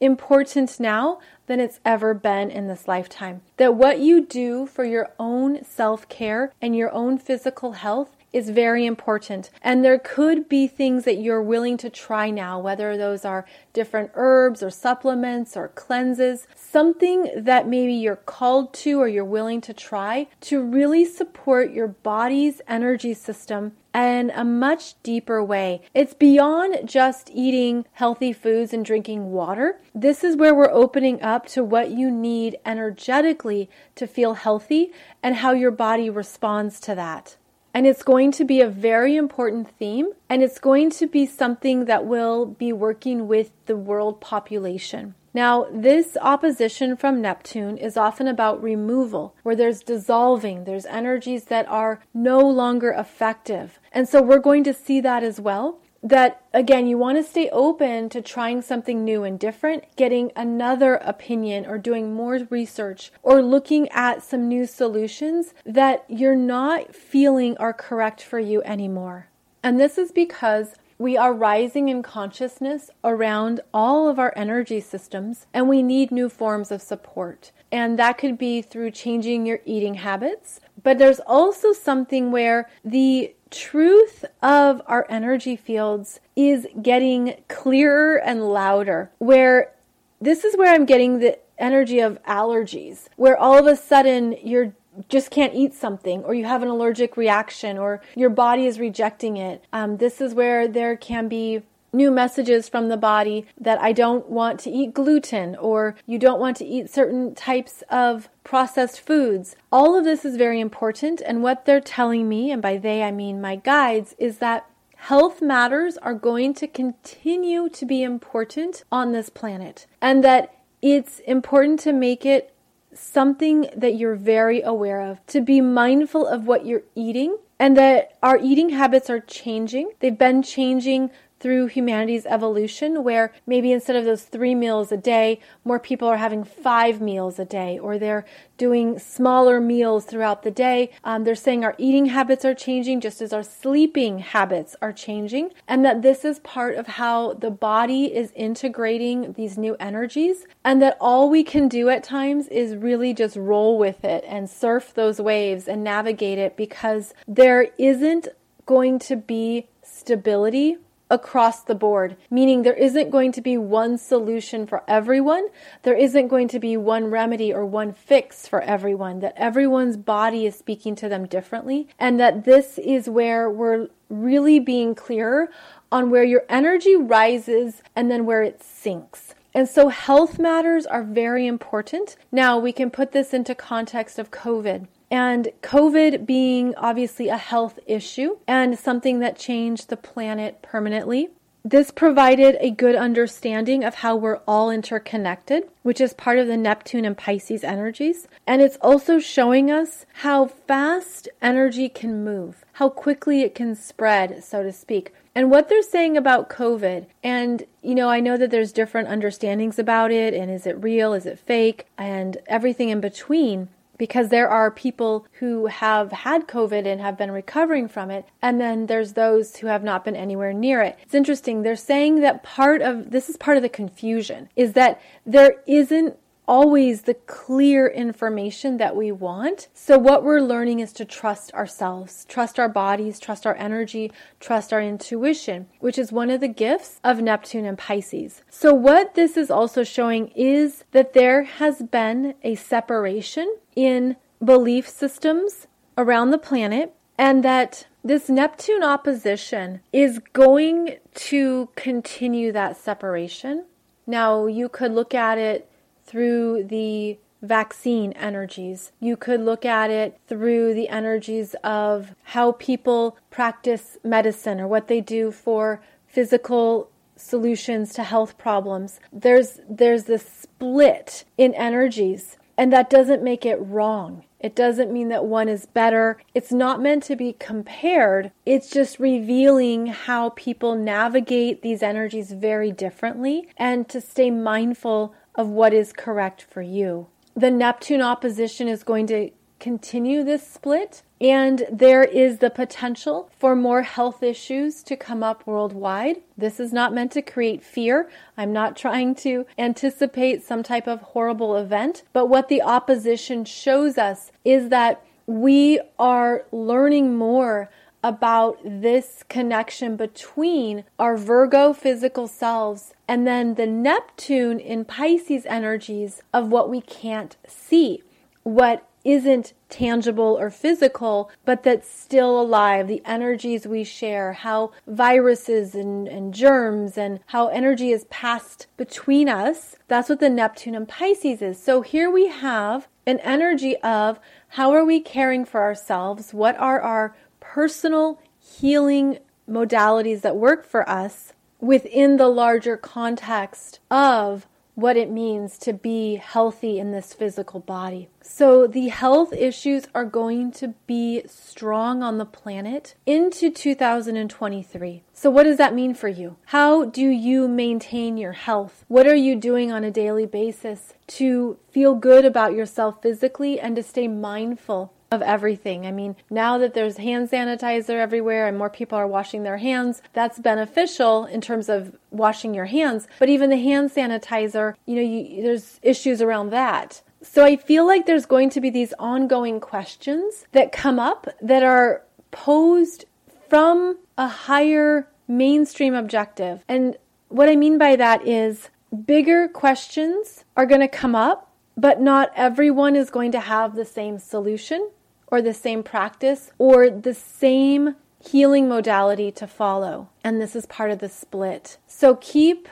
important 0.00 0.78
now 0.78 1.18
than 1.46 1.58
it's 1.58 1.80
ever 1.84 2.14
been 2.14 2.50
in 2.50 2.68
this 2.68 2.86
lifetime. 2.86 3.42
That 3.56 3.74
what 3.74 3.98
you 3.98 4.24
do 4.24 4.66
for 4.66 4.84
your 4.84 5.10
own 5.18 5.64
self 5.64 6.08
care 6.08 6.52
and 6.62 6.76
your 6.76 6.92
own 6.92 7.18
physical 7.18 7.72
health 7.72 8.16
is 8.32 8.50
very 8.50 8.86
important. 8.86 9.50
And 9.62 9.84
there 9.84 9.98
could 9.98 10.48
be 10.48 10.66
things 10.66 11.04
that 11.04 11.18
you're 11.18 11.42
willing 11.42 11.76
to 11.78 11.90
try 11.90 12.30
now, 12.30 12.58
whether 12.58 12.96
those 12.96 13.24
are 13.24 13.46
different 13.72 14.10
herbs 14.14 14.62
or 14.62 14.70
supplements 14.70 15.56
or 15.56 15.68
cleanses, 15.68 16.46
something 16.54 17.30
that 17.36 17.68
maybe 17.68 17.92
you're 17.92 18.16
called 18.16 18.72
to 18.74 19.00
or 19.00 19.08
you're 19.08 19.24
willing 19.24 19.60
to 19.62 19.74
try 19.74 20.28
to 20.42 20.62
really 20.62 21.04
support 21.04 21.72
your 21.72 21.88
body's 21.88 22.60
energy 22.66 23.14
system 23.14 23.72
in 23.94 24.30
a 24.34 24.44
much 24.44 24.94
deeper 25.02 25.44
way. 25.44 25.82
It's 25.92 26.14
beyond 26.14 26.88
just 26.88 27.30
eating 27.30 27.84
healthy 27.92 28.32
foods 28.32 28.72
and 28.72 28.84
drinking 28.84 29.32
water. 29.32 29.80
This 29.94 30.24
is 30.24 30.36
where 30.36 30.54
we're 30.54 30.70
opening 30.70 31.20
up 31.20 31.46
to 31.48 31.62
what 31.62 31.90
you 31.90 32.10
need 32.10 32.56
energetically 32.64 33.68
to 33.96 34.06
feel 34.06 34.34
healthy 34.34 34.92
and 35.22 35.36
how 35.36 35.52
your 35.52 35.70
body 35.70 36.08
responds 36.08 36.80
to 36.80 36.94
that. 36.94 37.36
And 37.74 37.86
it's 37.86 38.02
going 38.02 38.32
to 38.32 38.44
be 38.44 38.60
a 38.60 38.68
very 38.68 39.16
important 39.16 39.70
theme, 39.78 40.12
and 40.28 40.42
it's 40.42 40.58
going 40.58 40.90
to 40.90 41.06
be 41.06 41.24
something 41.24 41.86
that 41.86 42.04
will 42.04 42.44
be 42.44 42.72
working 42.72 43.26
with 43.26 43.50
the 43.66 43.76
world 43.76 44.20
population. 44.20 45.14
Now, 45.34 45.66
this 45.72 46.18
opposition 46.20 46.96
from 46.96 47.22
Neptune 47.22 47.78
is 47.78 47.96
often 47.96 48.28
about 48.28 48.62
removal, 48.62 49.34
where 49.42 49.56
there's 49.56 49.80
dissolving, 49.80 50.64
there's 50.64 50.84
energies 50.84 51.44
that 51.44 51.66
are 51.68 52.00
no 52.12 52.40
longer 52.40 52.90
effective. 52.90 53.80
And 53.92 54.06
so 54.06 54.20
we're 54.20 54.38
going 54.38 54.64
to 54.64 54.74
see 54.74 55.00
that 55.00 55.22
as 55.22 55.40
well. 55.40 55.78
That 56.02 56.42
again, 56.52 56.86
you 56.86 56.98
want 56.98 57.18
to 57.18 57.22
stay 57.22 57.48
open 57.50 58.08
to 58.08 58.20
trying 58.20 58.60
something 58.62 59.04
new 59.04 59.22
and 59.24 59.38
different, 59.38 59.84
getting 59.96 60.32
another 60.34 60.96
opinion 60.96 61.64
or 61.66 61.78
doing 61.78 62.12
more 62.12 62.40
research 62.50 63.12
or 63.22 63.40
looking 63.40 63.88
at 63.90 64.22
some 64.22 64.48
new 64.48 64.66
solutions 64.66 65.54
that 65.64 66.04
you're 66.08 66.34
not 66.36 66.94
feeling 66.94 67.56
are 67.58 67.72
correct 67.72 68.22
for 68.22 68.40
you 68.40 68.62
anymore. 68.64 69.28
And 69.62 69.78
this 69.78 69.96
is 69.96 70.10
because 70.10 70.74
we 70.98 71.16
are 71.16 71.32
rising 71.32 71.88
in 71.88 72.02
consciousness 72.02 72.90
around 73.02 73.60
all 73.74 74.08
of 74.08 74.18
our 74.20 74.32
energy 74.36 74.80
systems, 74.80 75.46
and 75.52 75.68
we 75.68 75.82
need 75.82 76.12
new 76.12 76.28
forms 76.28 76.70
of 76.70 76.80
support. 76.80 77.50
And 77.72 77.98
that 77.98 78.18
could 78.18 78.38
be 78.38 78.62
through 78.62 78.92
changing 78.92 79.46
your 79.46 79.60
eating 79.64 79.94
habits. 79.94 80.60
But 80.80 80.98
there's 80.98 81.20
also 81.20 81.72
something 81.72 82.30
where 82.30 82.68
the 82.84 83.34
truth 83.52 84.24
of 84.42 84.82
our 84.86 85.06
energy 85.08 85.54
fields 85.54 86.18
is 86.34 86.66
getting 86.80 87.36
clearer 87.48 88.16
and 88.16 88.48
louder, 88.48 89.10
where 89.18 89.72
this 90.20 90.44
is 90.44 90.56
where 90.56 90.74
I'm 90.74 90.86
getting 90.86 91.18
the 91.18 91.38
energy 91.58 92.00
of 92.00 92.22
allergies, 92.24 93.08
where 93.16 93.36
all 93.36 93.58
of 93.58 93.66
a 93.66 93.76
sudden 93.76 94.36
you're 94.42 94.74
just 95.08 95.30
can't 95.30 95.54
eat 95.54 95.72
something 95.72 96.22
or 96.24 96.34
you 96.34 96.44
have 96.44 96.62
an 96.62 96.68
allergic 96.68 97.16
reaction 97.16 97.78
or 97.78 98.02
your 98.14 98.28
body 98.28 98.66
is 98.66 98.78
rejecting 98.78 99.36
it. 99.36 99.64
Um, 99.72 99.96
this 99.96 100.20
is 100.20 100.34
where 100.34 100.68
there 100.68 100.96
can 100.96 101.28
be 101.28 101.62
new 101.92 102.10
messages 102.10 102.68
from 102.68 102.88
the 102.88 102.96
body 102.96 103.46
that 103.60 103.80
I 103.80 103.92
don't 103.92 104.28
want 104.28 104.60
to 104.60 104.70
eat 104.70 104.94
gluten 104.94 105.56
or 105.56 105.94
you 106.06 106.18
don't 106.18 106.40
want 106.40 106.56
to 106.58 106.64
eat 106.64 106.90
certain 106.90 107.34
types 107.34 107.82
of 107.90 108.28
processed 108.44 109.00
foods. 109.00 109.56
All 109.70 109.96
of 109.96 110.04
this 110.04 110.24
is 110.24 110.36
very 110.36 110.60
important. 110.60 111.22
And 111.24 111.42
what 111.42 111.64
they're 111.64 111.80
telling 111.80 112.28
me, 112.28 112.50
and 112.50 112.62
by 112.62 112.78
they 112.78 113.02
I 113.02 113.10
mean 113.10 113.40
my 113.40 113.56
guides, 113.56 114.14
is 114.18 114.38
that 114.38 114.66
health 114.96 115.42
matters 115.42 115.96
are 115.98 116.14
going 116.14 116.54
to 116.54 116.66
continue 116.66 117.68
to 117.68 117.84
be 117.84 118.02
important 118.02 118.84
on 118.90 119.12
this 119.12 119.28
planet 119.28 119.86
and 120.00 120.22
that 120.24 120.54
it's 120.80 121.18
important 121.20 121.80
to 121.80 121.92
make 121.92 122.24
it 122.24 122.54
something 122.94 123.68
that 123.76 123.96
you're 123.96 124.14
very 124.14 124.60
aware 124.62 125.00
of, 125.00 125.24
to 125.26 125.40
be 125.40 125.60
mindful 125.60 126.26
of 126.26 126.46
what 126.46 126.66
you're 126.66 126.82
eating 126.94 127.36
and 127.58 127.76
that 127.76 128.16
our 128.22 128.38
eating 128.38 128.70
habits 128.70 129.08
are 129.08 129.20
changing. 129.20 129.90
They've 130.00 130.18
been 130.18 130.42
changing 130.42 131.10
through 131.42 131.66
humanity's 131.66 132.24
evolution 132.24 133.02
where 133.02 133.32
maybe 133.46 133.72
instead 133.72 133.96
of 133.96 134.04
those 134.04 134.22
three 134.22 134.54
meals 134.54 134.92
a 134.92 134.96
day, 134.96 135.40
more 135.64 135.80
people 135.80 136.06
are 136.06 136.16
having 136.16 136.44
five 136.44 137.00
meals 137.00 137.36
a 137.40 137.44
day 137.44 137.76
or 137.78 137.98
they're 137.98 138.24
doing 138.56 138.96
smaller 138.96 139.60
meals 139.60 140.04
throughout 140.04 140.44
the 140.44 140.50
day. 140.52 140.88
Um, 141.02 141.24
they're 141.24 141.34
saying 141.34 141.64
our 141.64 141.74
eating 141.78 142.06
habits 142.06 142.44
are 142.44 142.54
changing 142.54 143.00
just 143.00 143.20
as 143.20 143.32
our 143.32 143.42
sleeping 143.42 144.20
habits 144.20 144.76
are 144.80 144.92
changing, 144.92 145.50
and 145.66 145.84
that 145.84 146.02
this 146.02 146.24
is 146.24 146.38
part 146.38 146.76
of 146.76 146.86
how 146.86 147.32
the 147.34 147.50
body 147.50 148.14
is 148.14 148.30
integrating 148.36 149.32
these 149.32 149.58
new 149.58 149.74
energies, 149.80 150.46
and 150.64 150.80
that 150.80 150.96
all 151.00 151.28
we 151.28 151.42
can 151.42 151.66
do 151.66 151.88
at 151.88 152.04
times 152.04 152.46
is 152.48 152.76
really 152.76 153.12
just 153.12 153.36
roll 153.36 153.76
with 153.76 154.04
it 154.04 154.22
and 154.28 154.48
surf 154.48 154.94
those 154.94 155.20
waves 155.20 155.66
and 155.66 155.82
navigate 155.82 156.38
it 156.38 156.56
because 156.56 157.14
there 157.26 157.68
isn't 157.78 158.28
going 158.64 159.00
to 159.00 159.16
be 159.16 159.66
stability 159.82 160.76
across 161.12 161.62
the 161.62 161.74
board, 161.74 162.16
meaning 162.30 162.62
there 162.62 162.72
isn't 162.72 163.10
going 163.10 163.30
to 163.32 163.42
be 163.42 163.58
one 163.58 163.98
solution 163.98 164.66
for 164.66 164.82
everyone. 164.88 165.46
There 165.82 165.94
isn't 165.94 166.28
going 166.28 166.48
to 166.48 166.58
be 166.58 166.76
one 166.78 167.10
remedy 167.10 167.52
or 167.52 167.66
one 167.66 167.92
fix 167.92 168.48
for 168.48 168.62
everyone, 168.62 169.20
that 169.20 169.34
everyone's 169.36 169.98
body 169.98 170.46
is 170.46 170.56
speaking 170.56 170.94
to 170.96 171.10
them 171.10 171.26
differently, 171.26 171.86
and 171.98 172.18
that 172.18 172.46
this 172.46 172.78
is 172.78 173.10
where 173.10 173.50
we're 173.50 173.88
really 174.08 174.58
being 174.58 174.94
clearer 174.94 175.50
on 175.92 176.08
where 176.08 176.24
your 176.24 176.44
energy 176.48 176.96
rises 176.96 177.82
and 177.94 178.10
then 178.10 178.24
where 178.24 178.42
it 178.42 178.62
sinks. 178.62 179.34
And 179.52 179.68
so 179.68 179.88
health 179.88 180.38
matters 180.38 180.86
are 180.86 181.04
very 181.04 181.46
important. 181.46 182.16
Now 182.32 182.58
we 182.58 182.72
can 182.72 182.90
put 182.90 183.12
this 183.12 183.34
into 183.34 183.54
context 183.54 184.18
of 184.18 184.30
COVID. 184.30 184.88
And 185.12 185.50
COVID 185.60 186.24
being 186.24 186.74
obviously 186.76 187.28
a 187.28 187.36
health 187.36 187.78
issue 187.86 188.38
and 188.48 188.78
something 188.78 189.18
that 189.18 189.38
changed 189.38 189.90
the 189.90 189.96
planet 189.98 190.62
permanently. 190.62 191.28
This 191.62 191.90
provided 191.90 192.56
a 192.60 192.70
good 192.70 192.96
understanding 192.96 193.84
of 193.84 193.96
how 193.96 194.16
we're 194.16 194.40
all 194.48 194.70
interconnected, 194.70 195.68
which 195.82 196.00
is 196.00 196.14
part 196.14 196.38
of 196.38 196.46
the 196.46 196.56
Neptune 196.56 197.04
and 197.04 197.16
Pisces 197.16 197.62
energies. 197.62 198.26
And 198.46 198.62
it's 198.62 198.78
also 198.80 199.18
showing 199.18 199.70
us 199.70 200.06
how 200.14 200.46
fast 200.46 201.28
energy 201.42 201.90
can 201.90 202.24
move, 202.24 202.64
how 202.72 202.88
quickly 202.88 203.42
it 203.42 203.54
can 203.54 203.76
spread, 203.76 204.42
so 204.42 204.62
to 204.62 204.72
speak. 204.72 205.12
And 205.34 205.50
what 205.50 205.68
they're 205.68 205.82
saying 205.82 206.16
about 206.16 206.48
COVID, 206.48 207.06
and 207.22 207.64
you 207.82 207.94
know, 207.94 208.08
I 208.08 208.20
know 208.20 208.38
that 208.38 208.50
there's 208.50 208.72
different 208.72 209.08
understandings 209.08 209.78
about 209.78 210.10
it, 210.10 210.32
and 210.32 210.50
is 210.50 210.66
it 210.66 210.82
real, 210.82 211.12
is 211.12 211.26
it 211.26 211.38
fake, 211.38 211.86
and 211.98 212.38
everything 212.46 212.88
in 212.88 213.00
between 213.00 213.68
because 213.98 214.28
there 214.28 214.48
are 214.48 214.70
people 214.70 215.26
who 215.38 215.66
have 215.66 216.12
had 216.12 216.48
COVID 216.48 216.86
and 216.86 217.00
have 217.00 217.16
been 217.16 217.30
recovering 217.30 217.88
from 217.88 218.10
it, 218.10 218.26
and 218.40 218.60
then 218.60 218.86
there's 218.86 219.12
those 219.12 219.56
who 219.56 219.66
have 219.66 219.84
not 219.84 220.04
been 220.04 220.16
anywhere 220.16 220.52
near 220.52 220.82
it. 220.82 220.98
It's 221.02 221.14
interesting. 221.14 221.62
They're 221.62 221.76
saying 221.76 222.20
that 222.20 222.42
part 222.42 222.82
of 222.82 223.10
this 223.10 223.28
is 223.28 223.36
part 223.36 223.56
of 223.56 223.62
the 223.62 223.68
confusion 223.68 224.48
is 224.56 224.72
that 224.72 225.00
there 225.26 225.62
isn't 225.66 226.16
always 226.48 227.02
the 227.02 227.14
clear 227.14 227.86
information 227.86 228.76
that 228.76 228.96
we 228.96 229.12
want. 229.12 229.68
So, 229.74 229.98
what 229.98 230.24
we're 230.24 230.40
learning 230.40 230.80
is 230.80 230.92
to 230.94 231.04
trust 231.04 231.52
ourselves, 231.54 232.24
trust 232.28 232.58
our 232.58 232.68
bodies, 232.68 233.18
trust 233.18 233.46
our 233.46 233.56
energy, 233.56 234.12
trust 234.40 234.72
our 234.72 234.82
intuition, 234.82 235.66
which 235.80 235.98
is 235.98 236.12
one 236.12 236.30
of 236.30 236.40
the 236.40 236.48
gifts 236.48 237.00
of 237.04 237.20
Neptune 237.20 237.64
and 237.64 237.78
Pisces. 237.78 238.42
So, 238.50 238.74
what 238.74 239.14
this 239.14 239.36
is 239.36 239.50
also 239.50 239.84
showing 239.84 240.28
is 240.34 240.84
that 240.92 241.12
there 241.12 241.44
has 241.44 241.82
been 241.82 242.34
a 242.42 242.54
separation 242.54 243.56
in 243.76 244.16
belief 244.44 244.88
systems 244.88 245.66
around 245.96 246.30
the 246.30 246.38
planet, 246.38 246.94
and 247.18 247.44
that 247.44 247.86
this 248.04 248.28
Neptune 248.28 248.82
opposition 248.82 249.80
is 249.92 250.18
going 250.32 250.96
to 251.14 251.68
continue 251.76 252.50
that 252.52 252.76
separation. 252.76 253.64
Now, 254.06 254.46
you 254.46 254.68
could 254.68 254.92
look 254.92 255.14
at 255.14 255.38
it 255.38 255.70
through 256.04 256.64
the 256.64 257.18
vaccine 257.42 258.12
energies. 258.12 258.92
You 259.00 259.16
could 259.16 259.40
look 259.40 259.64
at 259.64 259.90
it 259.90 260.18
through 260.28 260.74
the 260.74 260.88
energies 260.88 261.54
of 261.62 262.14
how 262.22 262.52
people 262.52 263.16
practice 263.30 263.98
medicine 264.04 264.60
or 264.60 264.68
what 264.68 264.88
they 264.88 265.00
do 265.00 265.30
for 265.30 265.82
physical 266.06 266.90
solutions 267.16 267.92
to 267.94 268.02
health 268.02 268.38
problems. 268.38 269.00
There's 269.12 269.60
there's 269.68 270.04
this 270.04 270.26
split 270.26 271.24
in 271.36 271.54
energies 271.54 272.36
and 272.56 272.72
that 272.72 272.90
doesn't 272.90 273.22
make 273.22 273.44
it 273.46 273.56
wrong. 273.56 274.24
It 274.40 274.56
doesn't 274.56 274.92
mean 274.92 275.08
that 275.08 275.24
one 275.24 275.48
is 275.48 275.66
better. 275.66 276.20
It's 276.34 276.50
not 276.50 276.82
meant 276.82 277.04
to 277.04 277.16
be 277.16 277.34
compared. 277.38 278.32
It's 278.44 278.70
just 278.70 278.98
revealing 278.98 279.86
how 279.86 280.30
people 280.30 280.74
navigate 280.74 281.62
these 281.62 281.82
energies 281.82 282.32
very 282.32 282.72
differently 282.72 283.48
and 283.56 283.88
to 283.88 284.00
stay 284.00 284.30
mindful 284.30 285.14
of 285.36 285.48
what 285.48 285.72
is 285.72 285.92
correct 285.92 286.42
for 286.42 286.60
you. 286.60 287.06
The 287.36 287.50
Neptune 287.50 288.02
opposition 288.02 288.68
is 288.68 288.82
going 288.82 289.06
to 289.06 289.30
continue 289.62 290.24
this 290.24 290.44
split 290.44 291.02
and 291.20 291.64
there 291.70 292.02
is 292.02 292.38
the 292.38 292.50
potential 292.50 293.30
for 293.38 293.54
more 293.54 293.82
health 293.82 294.20
issues 294.20 294.82
to 294.82 294.96
come 294.96 295.22
up 295.22 295.46
worldwide. 295.46 296.16
This 296.36 296.58
is 296.58 296.72
not 296.72 296.92
meant 296.92 297.12
to 297.12 297.22
create 297.22 297.62
fear. 297.62 298.10
I'm 298.36 298.52
not 298.52 298.76
trying 298.76 299.14
to 299.16 299.46
anticipate 299.56 300.42
some 300.42 300.64
type 300.64 300.88
of 300.88 301.00
horrible 301.00 301.56
event. 301.56 302.02
But 302.12 302.26
what 302.26 302.48
the 302.48 302.60
opposition 302.60 303.44
shows 303.44 303.98
us 303.98 304.32
is 304.44 304.68
that 304.70 305.04
we 305.26 305.80
are 305.96 306.44
learning 306.50 307.16
more 307.16 307.70
about 308.02 308.58
this 308.64 309.22
connection 309.28 309.94
between 309.94 310.82
our 310.98 311.16
Virgo 311.16 311.72
physical 311.72 312.26
selves 312.26 312.94
and 313.06 313.28
then 313.28 313.54
the 313.54 313.68
Neptune 313.68 314.58
in 314.58 314.84
Pisces 314.84 315.46
energies 315.46 316.20
of 316.34 316.48
what 316.48 316.68
we 316.68 316.80
can't 316.80 317.36
see. 317.46 318.02
What 318.42 318.88
isn't 319.04 319.52
tangible 319.68 320.36
or 320.38 320.50
physical, 320.50 321.30
but 321.44 321.62
that's 321.62 321.88
still 321.88 322.40
alive. 322.40 322.88
The 322.88 323.02
energies 323.04 323.66
we 323.66 323.84
share, 323.84 324.32
how 324.32 324.72
viruses 324.86 325.74
and, 325.74 326.06
and 326.06 326.32
germs 326.34 326.96
and 326.98 327.20
how 327.26 327.48
energy 327.48 327.90
is 327.90 328.04
passed 328.04 328.66
between 328.76 329.28
us. 329.28 329.76
That's 329.88 330.08
what 330.08 330.20
the 330.20 330.28
Neptune 330.28 330.74
and 330.74 330.88
Pisces 330.88 331.42
is. 331.42 331.62
So 331.62 331.80
here 331.80 332.10
we 332.10 332.28
have 332.28 332.88
an 333.06 333.18
energy 333.20 333.76
of 333.78 334.20
how 334.48 334.72
are 334.72 334.84
we 334.84 335.00
caring 335.00 335.44
for 335.44 335.62
ourselves? 335.62 336.32
What 336.32 336.56
are 336.58 336.80
our 336.80 337.16
personal 337.40 338.20
healing 338.38 339.18
modalities 339.48 340.20
that 340.20 340.36
work 340.36 340.64
for 340.64 340.88
us 340.88 341.32
within 341.60 342.16
the 342.16 342.28
larger 342.28 342.76
context 342.76 343.80
of 343.90 344.46
what 344.74 344.96
it 344.96 345.10
means 345.10 345.58
to 345.58 345.72
be 345.72 346.16
healthy 346.16 346.78
in 346.78 346.92
this 346.92 347.12
physical 347.12 347.60
body. 347.60 348.08
So, 348.22 348.66
the 348.66 348.88
health 348.88 349.32
issues 349.32 349.86
are 349.94 350.04
going 350.04 350.52
to 350.52 350.68
be 350.86 351.22
strong 351.26 352.02
on 352.02 352.18
the 352.18 352.24
planet 352.24 352.94
into 353.04 353.50
2023. 353.50 355.02
So, 355.12 355.30
what 355.30 355.42
does 355.42 355.58
that 355.58 355.74
mean 355.74 355.94
for 355.94 356.08
you? 356.08 356.36
How 356.46 356.84
do 356.84 357.06
you 357.08 357.48
maintain 357.48 358.16
your 358.16 358.32
health? 358.32 358.84
What 358.88 359.06
are 359.06 359.14
you 359.14 359.36
doing 359.36 359.70
on 359.70 359.84
a 359.84 359.90
daily 359.90 360.26
basis 360.26 360.94
to 361.08 361.58
feel 361.70 361.94
good 361.94 362.24
about 362.24 362.54
yourself 362.54 363.02
physically 363.02 363.60
and 363.60 363.76
to 363.76 363.82
stay 363.82 364.08
mindful 364.08 364.92
of 365.12 365.22
everything. 365.22 365.86
I 365.86 365.92
mean, 365.92 366.16
now 366.30 366.58
that 366.58 366.74
there's 366.74 366.96
hand 366.96 367.30
sanitizer 367.30 368.00
everywhere 368.00 368.48
and 368.48 368.56
more 368.56 368.70
people 368.70 368.98
are 368.98 369.06
washing 369.06 369.42
their 369.42 369.58
hands, 369.58 370.02
that's 370.14 370.38
beneficial 370.38 371.26
in 371.26 371.40
terms 371.40 371.68
of 371.68 371.94
washing 372.10 372.54
your 372.54 372.64
hands. 372.64 373.06
But 373.18 373.28
even 373.28 373.50
the 373.50 373.58
hand 373.58 373.90
sanitizer, 373.90 374.74
you 374.86 374.96
know, 374.96 375.02
you, 375.02 375.42
there's 375.42 375.78
issues 375.82 376.22
around 376.22 376.50
that. 376.50 377.02
So 377.20 377.44
I 377.44 377.56
feel 377.56 377.86
like 377.86 378.06
there's 378.06 378.26
going 378.26 378.50
to 378.50 378.60
be 378.60 378.70
these 378.70 378.94
ongoing 378.98 379.60
questions 379.60 380.46
that 380.52 380.72
come 380.72 380.98
up 380.98 381.28
that 381.40 381.62
are 381.62 382.02
posed 382.30 383.04
from 383.48 383.98
a 384.16 384.26
higher 384.26 385.06
mainstream 385.28 385.94
objective. 385.94 386.64
And 386.68 386.96
what 387.28 387.48
I 387.48 387.56
mean 387.56 387.78
by 387.78 387.96
that 387.96 388.26
is 388.26 388.70
bigger 389.06 389.46
questions 389.46 390.44
are 390.56 390.66
going 390.66 390.80
to 390.80 390.88
come 390.88 391.14
up, 391.14 391.52
but 391.76 392.00
not 392.00 392.32
everyone 392.34 392.96
is 392.96 393.10
going 393.10 393.32
to 393.32 393.40
have 393.40 393.76
the 393.76 393.84
same 393.84 394.18
solution 394.18 394.90
or 395.32 395.42
the 395.42 395.54
same 395.54 395.82
practice 395.82 396.50
or 396.58 396.90
the 396.90 397.14
same 397.14 397.96
healing 398.20 398.68
modality 398.68 399.32
to 399.32 399.46
follow. 399.46 400.10
And 400.22 400.40
this 400.40 400.54
is 400.54 400.66
part 400.66 400.92
of 400.92 401.00
the 401.00 401.08
split. 401.08 401.78
So 401.88 402.14
keep 402.16 402.68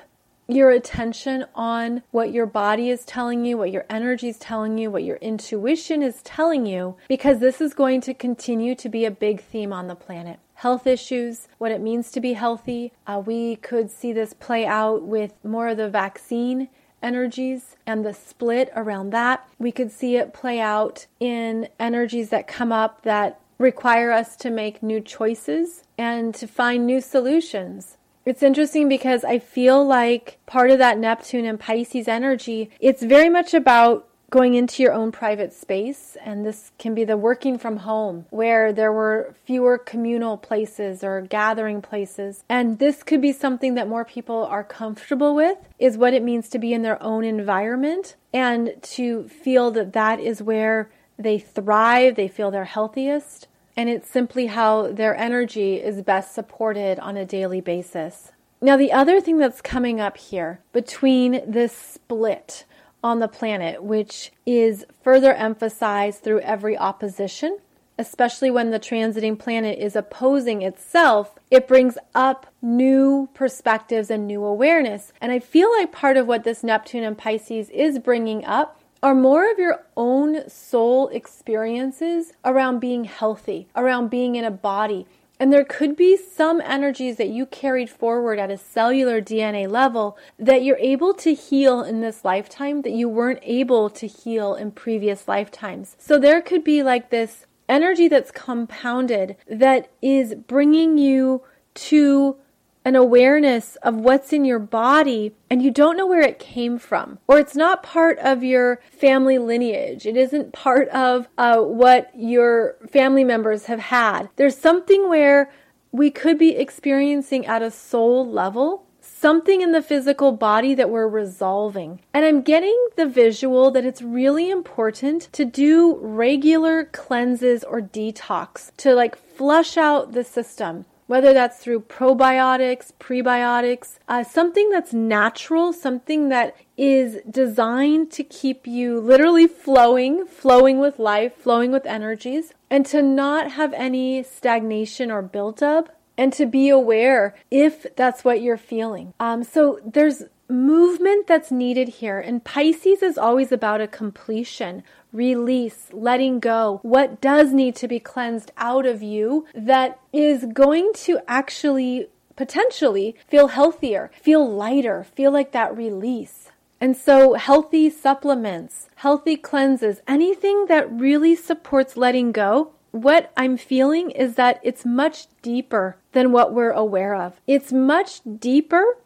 your 0.46 0.70
attention 0.70 1.46
on 1.54 2.02
what 2.10 2.32
your 2.32 2.46
body 2.46 2.90
is 2.90 3.04
telling 3.04 3.44
you, 3.44 3.56
what 3.56 3.70
your 3.70 3.86
energy 3.88 4.28
is 4.28 4.38
telling 4.38 4.76
you, 4.78 4.90
what 4.90 5.04
your 5.04 5.16
intuition 5.16 6.02
is 6.02 6.22
telling 6.22 6.66
you, 6.66 6.96
because 7.08 7.38
this 7.38 7.60
is 7.60 7.72
going 7.72 8.00
to 8.02 8.12
continue 8.12 8.74
to 8.74 8.88
be 8.88 9.04
a 9.04 9.10
big 9.10 9.40
theme 9.40 9.72
on 9.72 9.86
the 9.86 9.94
planet. 9.94 10.38
Health 10.54 10.86
issues, 10.86 11.48
what 11.56 11.72
it 11.72 11.80
means 11.80 12.10
to 12.10 12.20
be 12.20 12.34
healthy. 12.34 12.92
Uh, 13.06 13.22
we 13.24 13.56
could 13.56 13.90
see 13.90 14.12
this 14.12 14.34
play 14.34 14.66
out 14.66 15.02
with 15.02 15.32
more 15.42 15.68
of 15.68 15.78
the 15.78 15.88
vaccine 15.88 16.68
energies 17.02 17.76
and 17.86 18.04
the 18.04 18.14
split 18.14 18.70
around 18.74 19.10
that. 19.10 19.48
We 19.58 19.72
could 19.72 19.90
see 19.90 20.16
it 20.16 20.34
play 20.34 20.60
out 20.60 21.06
in 21.18 21.68
energies 21.78 22.30
that 22.30 22.46
come 22.46 22.72
up 22.72 23.02
that 23.02 23.40
require 23.58 24.10
us 24.10 24.36
to 24.36 24.50
make 24.50 24.82
new 24.82 25.00
choices 25.00 25.84
and 25.98 26.34
to 26.34 26.46
find 26.46 26.86
new 26.86 27.00
solutions. 27.00 27.96
It's 28.24 28.42
interesting 28.42 28.88
because 28.88 29.24
I 29.24 29.38
feel 29.38 29.84
like 29.84 30.38
part 30.46 30.70
of 30.70 30.78
that 30.78 30.98
Neptune 30.98 31.46
and 31.46 31.58
Pisces 31.58 32.06
energy, 32.06 32.70
it's 32.78 33.02
very 33.02 33.28
much 33.28 33.54
about 33.54 34.08
going 34.30 34.54
into 34.54 34.82
your 34.82 34.92
own 34.92 35.12
private 35.12 35.52
space. 35.52 36.16
And 36.24 36.46
this 36.46 36.70
can 36.78 36.94
be 36.94 37.04
the 37.04 37.16
working 37.16 37.58
from 37.58 37.78
home 37.78 38.26
where 38.30 38.72
there 38.72 38.92
were 38.92 39.34
fewer 39.44 39.76
communal 39.76 40.38
places 40.38 41.04
or 41.04 41.20
gathering 41.22 41.82
places. 41.82 42.44
And 42.48 42.78
this 42.78 43.02
could 43.02 43.20
be 43.20 43.32
something 43.32 43.74
that 43.74 43.88
more 43.88 44.04
people 44.04 44.44
are 44.44 44.64
comfortable 44.64 45.34
with 45.34 45.58
is 45.78 45.98
what 45.98 46.14
it 46.14 46.22
means 46.22 46.48
to 46.50 46.58
be 46.58 46.72
in 46.72 46.82
their 46.82 47.02
own 47.02 47.24
environment 47.24 48.14
and 48.32 48.74
to 48.82 49.28
feel 49.28 49.70
that 49.72 49.92
that 49.92 50.20
is 50.20 50.42
where 50.42 50.90
they 51.18 51.38
thrive, 51.38 52.14
they 52.14 52.28
feel 52.28 52.50
they're 52.50 52.64
healthiest. 52.64 53.48
And 53.76 53.88
it's 53.88 54.10
simply 54.10 54.46
how 54.46 54.92
their 54.92 55.16
energy 55.16 55.76
is 55.76 56.02
best 56.02 56.34
supported 56.34 56.98
on 56.98 57.16
a 57.16 57.24
daily 57.24 57.60
basis. 57.60 58.32
Now, 58.62 58.76
the 58.76 58.92
other 58.92 59.22
thing 59.22 59.38
that's 59.38 59.62
coming 59.62 60.00
up 60.00 60.18
here 60.18 60.60
between 60.72 61.40
this 61.50 61.72
split 61.72 62.66
on 63.02 63.18
the 63.18 63.28
planet, 63.28 63.82
which 63.82 64.32
is 64.46 64.84
further 65.02 65.32
emphasized 65.32 66.22
through 66.22 66.40
every 66.40 66.76
opposition, 66.76 67.58
especially 67.98 68.50
when 68.50 68.70
the 68.70 68.80
transiting 68.80 69.38
planet 69.38 69.78
is 69.78 69.94
opposing 69.94 70.62
itself, 70.62 71.38
it 71.50 71.68
brings 71.68 71.98
up 72.14 72.46
new 72.62 73.28
perspectives 73.34 74.10
and 74.10 74.26
new 74.26 74.44
awareness. 74.44 75.12
And 75.20 75.32
I 75.32 75.38
feel 75.38 75.70
like 75.72 75.92
part 75.92 76.16
of 76.16 76.26
what 76.26 76.44
this 76.44 76.64
Neptune 76.64 77.04
and 77.04 77.16
Pisces 77.16 77.68
is 77.70 77.98
bringing 77.98 78.44
up 78.44 78.80
are 79.02 79.14
more 79.14 79.50
of 79.50 79.58
your 79.58 79.82
own 79.96 80.48
soul 80.48 81.08
experiences 81.08 82.32
around 82.44 82.80
being 82.80 83.04
healthy, 83.04 83.66
around 83.74 84.10
being 84.10 84.34
in 84.34 84.44
a 84.44 84.50
body, 84.50 85.06
and 85.40 85.50
there 85.50 85.64
could 85.64 85.96
be 85.96 86.18
some 86.18 86.60
energies 86.60 87.16
that 87.16 87.30
you 87.30 87.46
carried 87.46 87.88
forward 87.88 88.38
at 88.38 88.50
a 88.50 88.58
cellular 88.58 89.22
DNA 89.22 89.68
level 89.68 90.18
that 90.38 90.62
you're 90.62 90.76
able 90.76 91.14
to 91.14 91.32
heal 91.32 91.80
in 91.82 92.02
this 92.02 92.26
lifetime 92.26 92.82
that 92.82 92.92
you 92.92 93.08
weren't 93.08 93.40
able 93.42 93.88
to 93.88 94.06
heal 94.06 94.54
in 94.54 94.70
previous 94.70 95.26
lifetimes. 95.26 95.96
So 95.98 96.18
there 96.18 96.42
could 96.42 96.62
be 96.62 96.82
like 96.82 97.08
this 97.08 97.46
energy 97.70 98.06
that's 98.06 98.30
compounded 98.30 99.36
that 99.48 99.90
is 100.02 100.34
bringing 100.34 100.98
you 100.98 101.42
to 101.72 102.36
an 102.84 102.96
awareness 102.96 103.76
of 103.76 103.94
what's 103.94 104.32
in 104.32 104.44
your 104.44 104.58
body 104.58 105.32
and 105.48 105.62
you 105.62 105.70
don't 105.70 105.96
know 105.96 106.06
where 106.06 106.20
it 106.20 106.38
came 106.38 106.78
from, 106.78 107.18
or 107.28 107.38
it's 107.38 107.56
not 107.56 107.82
part 107.82 108.18
of 108.18 108.42
your 108.42 108.80
family 108.90 109.38
lineage, 109.38 110.06
it 110.06 110.16
isn't 110.16 110.52
part 110.52 110.88
of 110.88 111.28
uh, 111.36 111.58
what 111.58 112.10
your 112.14 112.76
family 112.90 113.24
members 113.24 113.66
have 113.66 113.80
had. 113.80 114.28
There's 114.36 114.56
something 114.56 115.08
where 115.08 115.50
we 115.92 116.10
could 116.10 116.38
be 116.38 116.56
experiencing 116.56 117.46
at 117.46 117.62
a 117.62 117.70
soul 117.70 118.28
level 118.28 118.86
something 119.20 119.60
in 119.60 119.72
the 119.72 119.82
physical 119.82 120.32
body 120.32 120.74
that 120.74 120.88
we're 120.88 121.06
resolving. 121.08 122.00
And 122.14 122.24
I'm 122.24 122.40
getting 122.40 122.88
the 122.96 123.06
visual 123.06 123.70
that 123.72 123.84
it's 123.84 124.00
really 124.00 124.50
important 124.50 125.28
to 125.32 125.44
do 125.44 125.98
regular 126.00 126.84
cleanses 126.84 127.62
or 127.62 127.82
detox 127.82 128.72
to 128.78 128.94
like 128.94 129.16
flush 129.16 129.76
out 129.76 130.12
the 130.12 130.24
system 130.24 130.86
whether 131.10 131.34
that's 131.34 131.58
through 131.58 131.80
probiotics, 131.80 132.92
prebiotics, 133.00 133.98
uh, 134.06 134.22
something 134.22 134.70
that's 134.70 134.92
natural, 134.92 135.72
something 135.72 136.28
that 136.28 136.54
is 136.76 137.18
designed 137.28 138.12
to 138.12 138.22
keep 138.22 138.64
you 138.64 139.00
literally 139.00 139.48
flowing, 139.48 140.24
flowing 140.24 140.78
with 140.78 141.00
life, 141.00 141.34
flowing 141.34 141.72
with 141.72 141.84
energies, 141.84 142.52
and 142.70 142.86
to 142.86 143.02
not 143.02 143.50
have 143.50 143.72
any 143.72 144.22
stagnation 144.22 145.10
or 145.10 145.20
buildup, 145.20 145.88
and 146.16 146.32
to 146.32 146.46
be 146.46 146.68
aware 146.68 147.34
if 147.50 147.84
that's 147.96 148.22
what 148.22 148.40
you're 148.40 148.56
feeling. 148.56 149.12
Um, 149.18 149.42
so 149.42 149.80
there's 149.84 150.22
movement 150.50 151.26
that's 151.26 151.50
needed 151.50 151.88
here. 151.88 152.18
And 152.18 152.44
Pisces 152.44 153.02
is 153.02 153.16
always 153.16 153.52
about 153.52 153.80
a 153.80 153.86
completion, 153.86 154.82
release, 155.12 155.88
letting 155.92 156.40
go. 156.40 156.80
What 156.82 157.20
does 157.20 157.52
need 157.52 157.76
to 157.76 157.88
be 157.88 158.00
cleansed 158.00 158.50
out 158.56 158.86
of 158.86 159.02
you 159.02 159.46
that 159.54 159.98
is 160.12 160.46
going 160.52 160.92
to 160.94 161.20
actually 161.26 162.08
potentially 162.36 163.16
feel 163.28 163.48
healthier, 163.48 164.10
feel 164.20 164.50
lighter, 164.50 165.04
feel 165.04 165.30
like 165.30 165.52
that 165.52 165.76
release. 165.76 166.50
And 166.80 166.96
so, 166.96 167.34
healthy 167.34 167.90
supplements, 167.90 168.88
healthy 168.96 169.36
cleanses, 169.36 170.00
anything 170.08 170.64
that 170.66 170.90
really 170.90 171.36
supports 171.36 171.96
letting 171.96 172.32
go 172.32 172.72
what 172.92 173.32
I'm 173.36 173.56
feeling 173.56 174.10
is 174.10 174.34
that 174.34 174.60
it's 174.62 174.84
much 174.84 175.26
deeper 175.42 175.96
than 176.12 176.32
what 176.32 176.52
we're 176.52 176.72
aware 176.72 177.14
of. 177.14 177.40
It's 177.46 177.72
much 177.72 178.20
deeper 178.38 178.98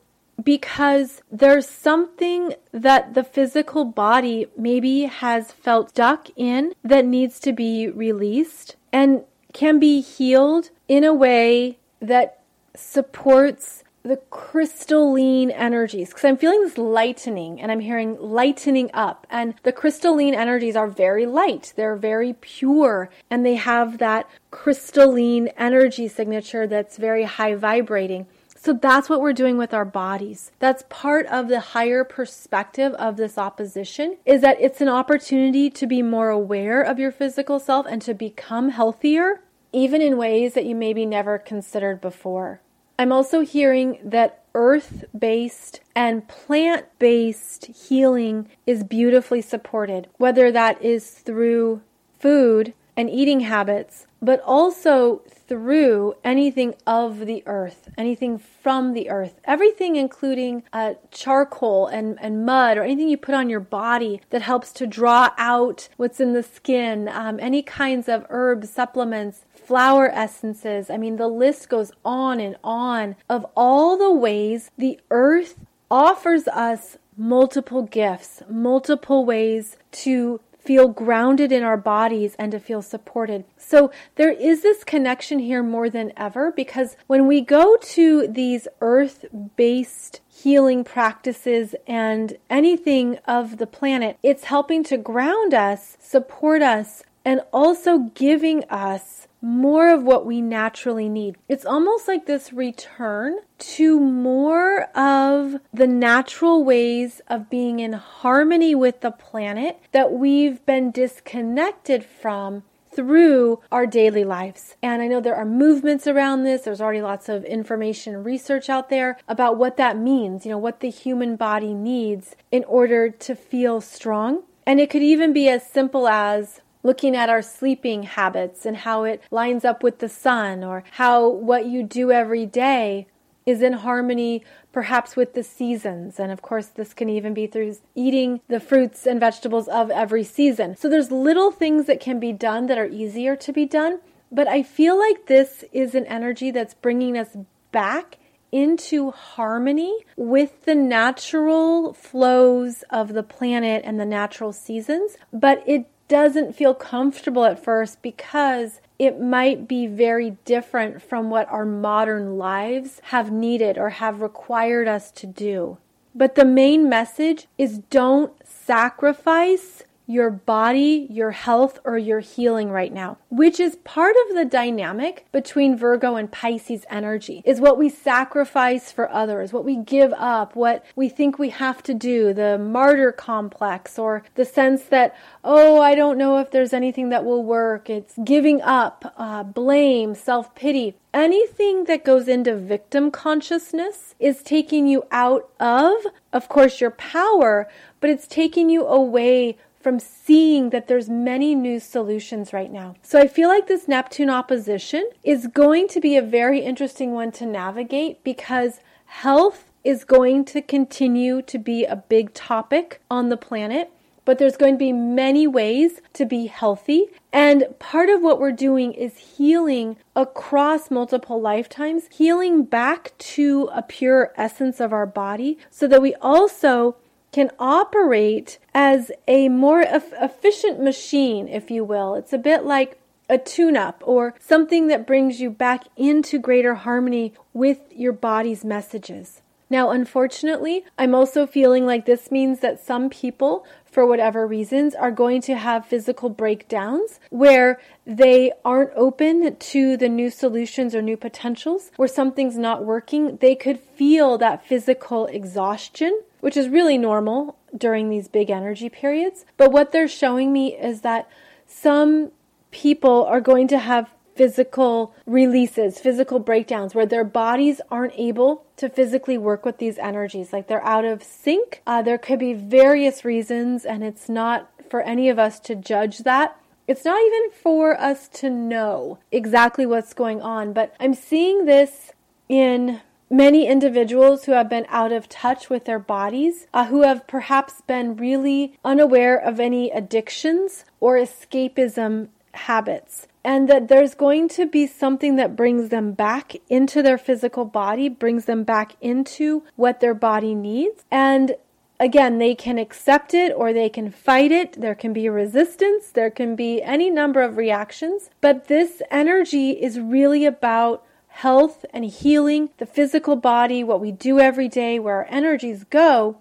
because 0.43 1.23
there's 1.31 1.69
something 1.69 2.55
that 2.73 3.15
the 3.15 3.25
physical 3.25 3.85
body 3.85 4.47
maybe 4.57 5.03
has 5.03 5.53
felt 5.53 5.91
stuck 5.91 6.29
in 6.37 6.75
that 6.83 7.05
needs 7.05 7.39
to 7.41 7.53
be 7.53 7.89
released 7.89 8.77
and 8.93 9.25
can 9.53 9.79
be 9.79 10.01
healed 10.01 10.71
in 10.89 11.05
a 11.05 11.15
way 11.15 11.79
that 12.01 12.41
supports 12.75 13.85
the 14.05 14.17
crystalline 14.29 15.51
energies 15.51 16.11
because 16.11 16.27
I'm 16.27 16.37
feeling 16.37 16.61
this 16.61 16.77
lightening 16.77 17.59
and 17.59 17.73
I'm 17.73 17.81
hearing 17.81 18.19
lightening 18.21 18.91
up. 18.93 19.27
And 19.31 19.55
the 19.63 19.73
crystalline 19.73 20.35
energies 20.35 20.77
are 20.77 20.89
very 20.89 21.25
light, 21.25 21.73
they're 21.75 21.97
very 21.97 22.35
pure, 22.35 23.09
and 23.31 23.47
they 23.47 23.55
have 23.55 23.97
that 23.99 24.29
crystalline 24.51 25.49
energy 25.57 26.07
signature 26.07 26.67
that's 26.67 26.99
very 26.99 27.25
high 27.25 27.55
vibrating. 27.55 28.27
So 28.65 28.73
that's 28.73 29.11
what 29.11 29.21
we're 29.21 29.35
doing 29.35 29.59
with 29.59 29.75
our 29.75 29.85
bodies. 29.85 30.51
That's 30.59 30.85
part 30.89 31.27
of 31.27 31.49
the 31.49 31.61
higher 31.61 32.03
perspective 32.03 32.95
of 32.95 33.19
this 33.19 33.37
opposition 33.37 34.17
is 34.25 34.41
that 34.41 34.57
it's 34.59 34.81
an 34.81 34.89
opportunity 34.89 35.69
to 35.69 35.87
be 35.87 36.01
more 36.01 36.31
aware 36.31 36.81
of 36.81 36.99
your 36.99 37.13
physical 37.13 37.61
self 37.61 37.85
and 37.85 38.01
to 38.01 38.15
become 38.15 38.71
healthier 38.71 39.43
even 39.75 40.01
in 40.01 40.17
ways 40.17 40.55
that 40.55 40.65
you 40.65 40.75
maybe 40.75 41.05
never 41.05 41.37
considered 41.37 42.01
before. 42.01 42.63
I'm 42.99 43.13
also 43.13 43.41
hearing 43.41 43.99
that 44.03 44.43
earth 44.55 45.05
based 45.19 45.81
and 45.95 46.27
plant 46.27 46.87
based 46.99 47.67
healing 47.67 48.49
is 48.67 48.83
beautifully 48.83 49.43
supported, 49.43 50.09
whether 50.17 50.51
that 50.51 50.81
is 50.81 51.11
through 51.11 51.83
food 52.19 52.73
and 52.97 53.11
eating 53.11 53.41
habits, 53.41 54.07
but 54.23 54.41
also 54.41 55.23
through 55.29 56.15
anything 56.25 56.75
of 56.87 57.27
the 57.27 57.43
earth, 57.47 57.91
anything 57.99 58.39
from 58.39 58.93
the 58.95 59.11
earth, 59.11 59.41
everything 59.45 59.97
including 59.97 60.63
uh, 60.73 60.95
charcoal 61.11 61.87
and, 61.87 62.19
and 62.21 62.47
mud 62.47 62.79
or 62.79 62.83
anything 62.83 63.09
you 63.09 63.17
put 63.17 63.35
on 63.35 63.51
your 63.51 63.61
body 63.61 64.21
that 64.31 64.43
helps 64.43 64.73
to 64.73 64.87
draw 64.87 65.31
out 65.37 65.89
what's 65.97 66.21
in 66.21 66.33
the 66.33 66.43
skin, 66.43 67.09
um, 67.09 67.39
any 67.41 67.63
kinds 67.63 68.09
of 68.09 68.25
herbs, 68.31 68.71
supplements, 68.71 69.45
flower 69.55 70.11
essences. 70.11 70.89
I 70.91 70.97
mean, 70.97 71.17
the 71.17 71.29
list 71.29 71.69
goes 71.69 71.93
on 72.05 72.41
and 72.41 72.57
on 72.65 73.17
of 73.29 73.47
all 73.57 73.97
the 73.97 74.13
ways 74.13 74.71
the 74.79 74.99
earth 75.11 75.57
offers 75.91 76.49
us 76.49 76.97
multiple 77.17 77.83
gifts, 77.83 78.43
multiple 78.49 79.25
ways 79.25 79.77
to 79.93 80.41
feel 80.65 80.89
grounded 80.89 81.53
in 81.53 81.63
our 81.63 81.77
bodies 81.77 82.35
and 82.39 82.53
to 82.53 82.59
feel 82.59 82.83
supported. 82.83 83.45
So 83.57 83.91
there 84.17 84.33
is 84.33 84.63
this 84.63 84.83
connection 84.85 85.39
here 85.39 85.63
more 85.63 85.91
than 85.91 86.13
ever 86.17 86.51
because 86.51 86.97
when 87.07 87.27
we 87.27 87.41
go 87.41 87.77
to 87.77 88.27
these 88.27 88.67
earth 88.81 89.25
based 89.57 90.21
healing 90.29 90.85
practices 90.85 91.75
and 91.87 92.37
anything 92.49 93.19
of 93.27 93.59
the 93.59 93.67
planet, 93.67 94.19
it's 94.23 94.45
helping 94.45 94.83
to 94.85 94.97
ground 94.97 95.55
us, 95.55 95.97
support 96.01 96.63
us, 96.63 97.03
and 97.25 97.41
also 97.53 98.11
giving 98.15 98.65
us 98.65 99.29
more 99.45 99.93
of 99.93 100.03
what 100.03 100.25
we 100.25 100.41
naturally 100.41 101.09
need. 101.09 101.37
It's 101.49 101.67
almost 101.67 102.09
like 102.09 102.25
this 102.25 102.53
return 102.53 103.37
to 103.59 104.01
more 104.01 104.85
of 104.97 105.57
the 105.73 105.87
natural 105.87 106.65
ways 106.65 107.21
of 107.29 107.51
being 107.51 107.79
in 107.79 107.93
harmony 107.93 108.75
with 108.75 109.03
the 109.03 109.11
planet 109.11 109.79
that 109.93 110.13
we've 110.13 110.65
been 110.65 110.91
disconnected 110.91 112.05
from 112.05 112.63
through 112.91 113.61
our 113.71 113.87
daily 113.87 114.25
lives. 114.25 114.77
And 114.83 115.03
I 115.03 115.09
know 115.09 115.21
there 115.21 115.37
are 115.37 115.45
movements 115.45 116.07
around 116.07 116.45
this. 116.45 116.63
There's 116.63 116.81
already 116.81 117.03
lots 117.03 117.29
of 117.29 117.45
information 117.45 118.15
and 118.15 118.25
research 118.25 118.71
out 118.71 118.89
there 118.89 119.19
about 119.29 119.59
what 119.59 119.77
that 119.77 119.99
means, 119.99 120.47
you 120.47 120.53
know, 120.53 120.59
what 120.59 120.81
the 120.81 120.91
human 120.91 121.37
body 121.37 121.75
needs 121.75 122.35
in 122.51 122.65
order 122.65 123.11
to 123.11 123.35
feel 123.35 123.83
strong. 123.83 124.45
And 124.67 124.81
it 124.81 124.89
could 124.89 125.03
even 125.03 125.35
be 125.35 125.49
as 125.49 125.69
simple 125.69 126.09
as 126.09 126.63
looking 126.85 127.17
at 127.17 127.29
our 127.29 127.43
sleeping 127.43 128.05
habits 128.05 128.65
and 128.65 128.77
how 128.77 129.03
it 129.03 129.21
lines 129.33 129.65
up 129.65 129.83
with 129.83 129.99
the 129.99 130.09
sun, 130.09 130.63
or 130.63 130.85
how 130.93 131.29
what 131.29 131.67
you 131.67 131.83
do 131.83 132.13
every 132.13 132.47
day 132.47 133.09
is 133.45 133.61
in 133.61 133.73
harmony 133.75 134.43
perhaps 134.73 135.17
with 135.17 135.35
the 135.35 135.43
seasons. 135.43 136.19
And 136.19 136.33
of 136.33 136.43
course, 136.43 136.67
this 136.67 136.95
can 136.95 137.09
even 137.09 137.35
be 137.35 137.47
through 137.47 137.77
eating 137.95 138.41
the 138.49 138.61
fruits 138.61 139.07
and 139.07 139.21
vegetables 139.21 139.69
of 139.69 139.91
every 139.91 140.25
season. 140.25 140.77
So 140.77 140.89
there's 140.89 141.11
little 141.11 141.51
things 141.51 141.87
that 141.87 142.01
can 142.01 142.19
be 142.19 142.33
done 142.33 142.67
that 142.67 142.79
are 142.79 142.87
easier 142.87 143.37
to 143.37 143.53
be 143.53 143.67
done. 143.67 144.01
But 144.33 144.49
I 144.49 144.63
feel 144.63 144.99
like 144.99 145.27
this 145.27 145.65
is 145.73 145.95
an 145.95 146.07
energy 146.07 146.51
that's 146.51 146.75
bringing 146.75 147.17
us 147.17 147.37
back 147.71 148.19
into 148.51 149.11
harmony 149.11 150.05
with 150.17 150.65
the 150.65 150.75
natural 150.75 151.93
flows 151.93 152.85
of 152.89 153.13
the 153.13 153.23
planet 153.23 153.83
and 153.85 153.99
the 153.99 154.05
natural 154.05 154.53
seasons, 154.53 155.17
but 155.33 155.63
it 155.67 155.87
doesn't 156.09 156.55
feel 156.55 156.75
comfortable 156.75 157.45
at 157.45 157.63
first 157.63 158.03
because 158.03 158.81
it 158.99 159.21
might 159.21 159.67
be 159.67 159.87
very 159.87 160.37
different 160.45 161.03
from 161.03 161.31
what 161.31 161.49
our 161.51 161.65
modern 161.65 162.39
lives 162.39 163.01
have 163.05 163.31
needed 163.31 163.79
or 163.79 163.91
have 163.91 164.21
required 164.21 164.89
us 164.89 165.11
to 165.13 165.27
do. 165.27 165.79
But 166.15 166.35
the 166.35 166.45
main 166.45 166.89
message 166.89 167.47
is 167.59 167.79
don't 167.91 168.33
sacrifice 168.47 169.84
your 170.07 170.31
body, 170.31 171.07
your 171.11 171.31
health, 171.31 171.79
or 171.85 171.97
your 171.97 172.21
healing 172.21 172.71
right 172.71 172.93
now, 172.93 173.17
which 173.31 173.59
is 173.59 173.77
part 173.77 174.15
of 174.29 174.37
the 174.37 174.45
dynamic 174.45 175.27
between 175.33 175.77
Virgo 175.77 176.17
and 176.17 176.31
Pisces 176.31 176.85
energy, 176.91 177.43
is 177.45 177.61
what 177.61 177.79
we 177.79 177.89
sacrifice 177.89 178.93
for 178.93 179.11
others, 179.11 179.53
what 179.53 179.65
we 179.65 179.77
give 179.77 180.13
up, 180.15 180.55
what 180.55 180.85
we 180.95 181.09
think 181.09 181.39
we 181.39 181.51
have 181.51 181.83
to 181.85 181.95
do, 181.95 182.35
the 182.35 182.59
martyr 182.59 183.13
complex, 183.13 183.99
or 183.99 184.23
the 184.35 184.45
sense 184.45 184.85
that, 184.85 185.17
oh, 185.43 185.81
I 185.81 185.95
don't 185.95 186.19
know 186.19 186.39
if 186.39 186.51
there's 186.51 186.73
anything 186.73 187.09
that 187.09 187.25
will 187.25 187.43
work. 187.43 187.89
It's 187.89 188.15
giving 188.25 188.61
up, 188.61 189.15
uh, 189.17 189.43
blame, 189.43 190.15
self 190.15 190.55
pity. 190.55 190.97
Anything 191.15 191.85
that 191.85 192.05
goes 192.05 192.27
into 192.27 192.57
victim 192.57 193.13
consciousness 193.13 194.17
is 194.19 194.43
taking 194.43 194.89
you 194.89 195.05
out 195.13 195.49
of, 195.61 195.95
of 196.33 196.49
course, 196.49 196.81
your 196.81 196.91
power, 196.91 197.69
but 198.01 198.11
it's 198.11 198.27
taking 198.27 198.69
you 198.69 198.85
away 198.85 199.57
from 199.85 200.01
seeing 200.01 200.71
that 200.71 200.89
there's 200.89 201.11
many 201.11 201.55
new 201.55 201.79
solutions 201.79 202.55
right 202.55 202.73
now. 202.73 202.95
So 203.03 203.21
I 203.21 203.29
feel 203.29 203.51
like 203.51 203.69
this 203.69 203.87
Neptune 203.87 204.31
opposition 204.31 205.07
is 205.23 205.47
going 205.47 205.89
to 205.89 206.01
be 206.01 206.17
a 206.17 206.23
very 206.23 206.61
interesting 206.61 207.13
one 207.13 207.31
to 207.33 207.45
navigate 207.45 208.25
because 208.25 208.81
health 209.05 209.71
is 209.85 210.05
going 210.05 210.47
to 210.47 210.63
continue 210.63 211.43
to 211.43 211.59
be 211.59 211.85
a 211.85 211.97
big 211.97 212.33
topic 212.33 213.03
on 213.11 213.29
the 213.29 213.37
planet 213.37 213.91
but 214.25 214.39
there's 214.39 214.57
going 214.57 214.73
to 214.73 214.79
be 214.79 214.91
many 214.91 215.47
ways 215.47 216.01
to 216.15 216.25
be 216.25 216.47
healthy. 216.47 217.09
And 217.31 217.67
part 217.79 218.09
of 218.09 218.23
what 218.23 218.41
we're 218.41 218.53
doing 218.53 218.95
is 218.95 219.19
healing 219.19 219.99
across 220.17 220.91
multiple 220.91 221.41
lifetimes, 221.41 222.05
healing 222.11 222.65
back 222.65 223.13
to 223.19 223.69
a 223.75 223.83
pure 223.83 224.33
essence 224.37 224.81
of 224.81 224.95
our 224.95 225.05
body 225.05 225.59
so 225.69 225.87
that 225.89 226.01
we 226.01 226.15
also 226.23 226.97
can 227.35 227.51
operate 227.59 228.61
as 228.73 229.11
a 229.27 229.49
more 229.49 229.85
efficient 229.89 230.81
machine, 230.81 231.49
if 231.49 231.69
you 231.69 231.83
will. 231.83 232.15
It's 232.15 232.33
a 232.33 232.39
bit 232.39 232.65
like 232.65 232.97
a 233.29 233.39
tune 233.39 233.77
up 233.77 234.01
or 234.07 234.37
something 234.39 234.87
that 234.87 235.05
brings 235.05 235.41
you 235.41 235.51
back 235.51 235.83
into 235.97 236.39
greater 236.39 236.77
harmony 236.77 237.35
with 237.53 237.81
your 237.91 238.13
body's 238.13 238.65
messages. 238.65 239.43
Now, 239.69 239.91
unfortunately, 239.91 240.85
I'm 240.97 241.13
also 241.13 241.45
feeling 241.45 241.85
like 241.85 242.07
this 242.07 242.31
means 242.31 242.61
that 242.61 242.79
some 242.79 243.11
people, 243.11 243.67
for 243.85 244.07
whatever 244.07 244.47
reasons, 244.47 244.95
are 244.95 245.11
going 245.11 245.41
to 245.43 245.57
have 245.57 245.87
physical 245.87 246.29
breakdowns 246.29 247.19
where 247.31 247.81
they 248.07 248.53
aren't 248.65 248.93
open 248.95 249.57
to 249.57 249.97
the 249.97 250.09
new 250.09 250.31
solutions 250.31 250.95
or 250.95 251.03
new 251.03 251.17
potentials, 251.17 251.91
where 251.97 252.07
something's 252.07 252.57
not 252.57 252.85
working. 252.85 253.39
They 253.39 253.57
could 253.57 253.81
feel 253.81 254.39
that 254.39 254.65
physical 254.65 255.27
exhaustion 255.27 256.21
which 256.45 256.59
is 256.59 256.69
really 256.69 256.99
normal 256.99 257.57
during 257.75 258.11
these 258.11 258.29
big 258.29 258.51
energy 258.51 258.91
periods. 258.91 259.47
But 259.57 259.73
what 259.73 259.93
they're 259.93 260.07
showing 260.07 260.53
me 260.53 260.77
is 260.77 261.01
that 261.01 261.27
some 261.67 262.33
people 262.71 263.25
are 263.25 263.41
going 263.41 263.67
to 263.69 263.79
have 263.79 264.11
physical 264.37 265.15
releases, 265.25 265.99
physical 265.99 266.39
breakdowns 266.39 266.95
where 266.95 267.07
their 267.07 267.25
bodies 267.25 267.81
aren't 267.91 268.13
able 268.19 268.67
to 268.77 268.91
physically 268.91 269.39
work 269.39 269.65
with 269.65 269.79
these 269.79 269.97
energies. 269.97 270.53
Like 270.53 270.69
they're 270.69 270.85
out 270.85 271.07
of 271.07 271.23
sync. 271.23 271.81
Uh, 271.87 272.03
there 272.03 272.19
could 272.19 272.41
be 272.41 272.53
various 272.53 273.25
reasons, 273.25 273.87
and 273.87 274.05
it's 274.05 274.29
not 274.29 274.71
for 274.91 275.01
any 275.01 275.31
of 275.31 275.39
us 275.39 275.59
to 275.61 275.75
judge 275.75 276.19
that. 276.19 276.61
It's 276.87 277.07
not 277.07 277.23
even 277.25 277.53
for 277.53 277.99
us 277.99 278.29
to 278.41 278.51
know 278.51 279.19
exactly 279.33 279.87
what's 279.87 280.13
going 280.13 280.43
on, 280.43 280.75
but 280.75 280.95
I'm 281.01 281.15
seeing 281.15 281.65
this 281.65 282.13
in 282.51 283.01
many 283.31 283.67
individuals 283.67 284.45
who 284.45 284.53
have 284.53 284.69
been 284.69 284.87
out 284.89 285.13
of 285.13 285.29
touch 285.29 285.71
with 285.71 285.85
their 285.85 285.99
bodies, 285.99 286.67
uh, 286.73 286.87
who 286.87 287.03
have 287.03 287.27
perhaps 287.27 287.83
been 287.87 288.17
really 288.17 288.79
unaware 288.85 289.37
of 289.37 289.61
any 289.61 289.91
addictions 289.91 290.85
or 291.01 291.17
escapism 291.17 292.29
habits. 292.53 293.27
And 293.43 293.69
that 293.69 293.89
there's 293.89 294.15
going 294.15 294.49
to 294.51 294.67
be 294.67 294.87
something 294.87 295.37
that 295.37 295.57
brings 295.57 295.91
them 295.91 296.13
back 296.13 296.55
into 296.71 297.03
their 297.03 297.19
physical 297.19 297.67
body, 297.67 298.09
brings 298.09 298.47
them 298.47 298.65
back 298.65 298.97
into 299.03 299.65
what 299.77 300.01
their 300.01 300.15
body 300.15 300.55
needs. 300.55 301.05
And 301.11 301.57
again, 302.01 302.39
they 302.39 302.55
can 302.55 302.79
accept 302.79 303.35
it 303.35 303.53
or 303.55 303.73
they 303.73 303.91
can 303.91 304.11
fight 304.11 304.51
it. 304.51 304.81
There 304.81 304.95
can 304.95 305.13
be 305.13 305.29
resistance. 305.29 306.11
There 306.11 306.31
can 306.31 306.57
be 306.57 306.83
any 306.83 307.11
number 307.11 307.43
of 307.43 307.59
reactions. 307.59 308.31
But 308.41 308.69
this 308.69 309.03
energy 309.11 309.73
is 309.73 310.01
really 310.01 310.47
about 310.47 311.05
health 311.35 311.85
and 311.93 312.05
healing, 312.05 312.71
the 312.79 312.87
physical 312.87 313.35
body, 313.35 313.83
what 313.83 314.01
we 314.01 314.13
do 314.13 314.39
every 314.39 314.69
day, 314.69 315.01
where 315.01 315.17
our 315.17 315.27
energies 315.29 315.85
go. 315.85 316.37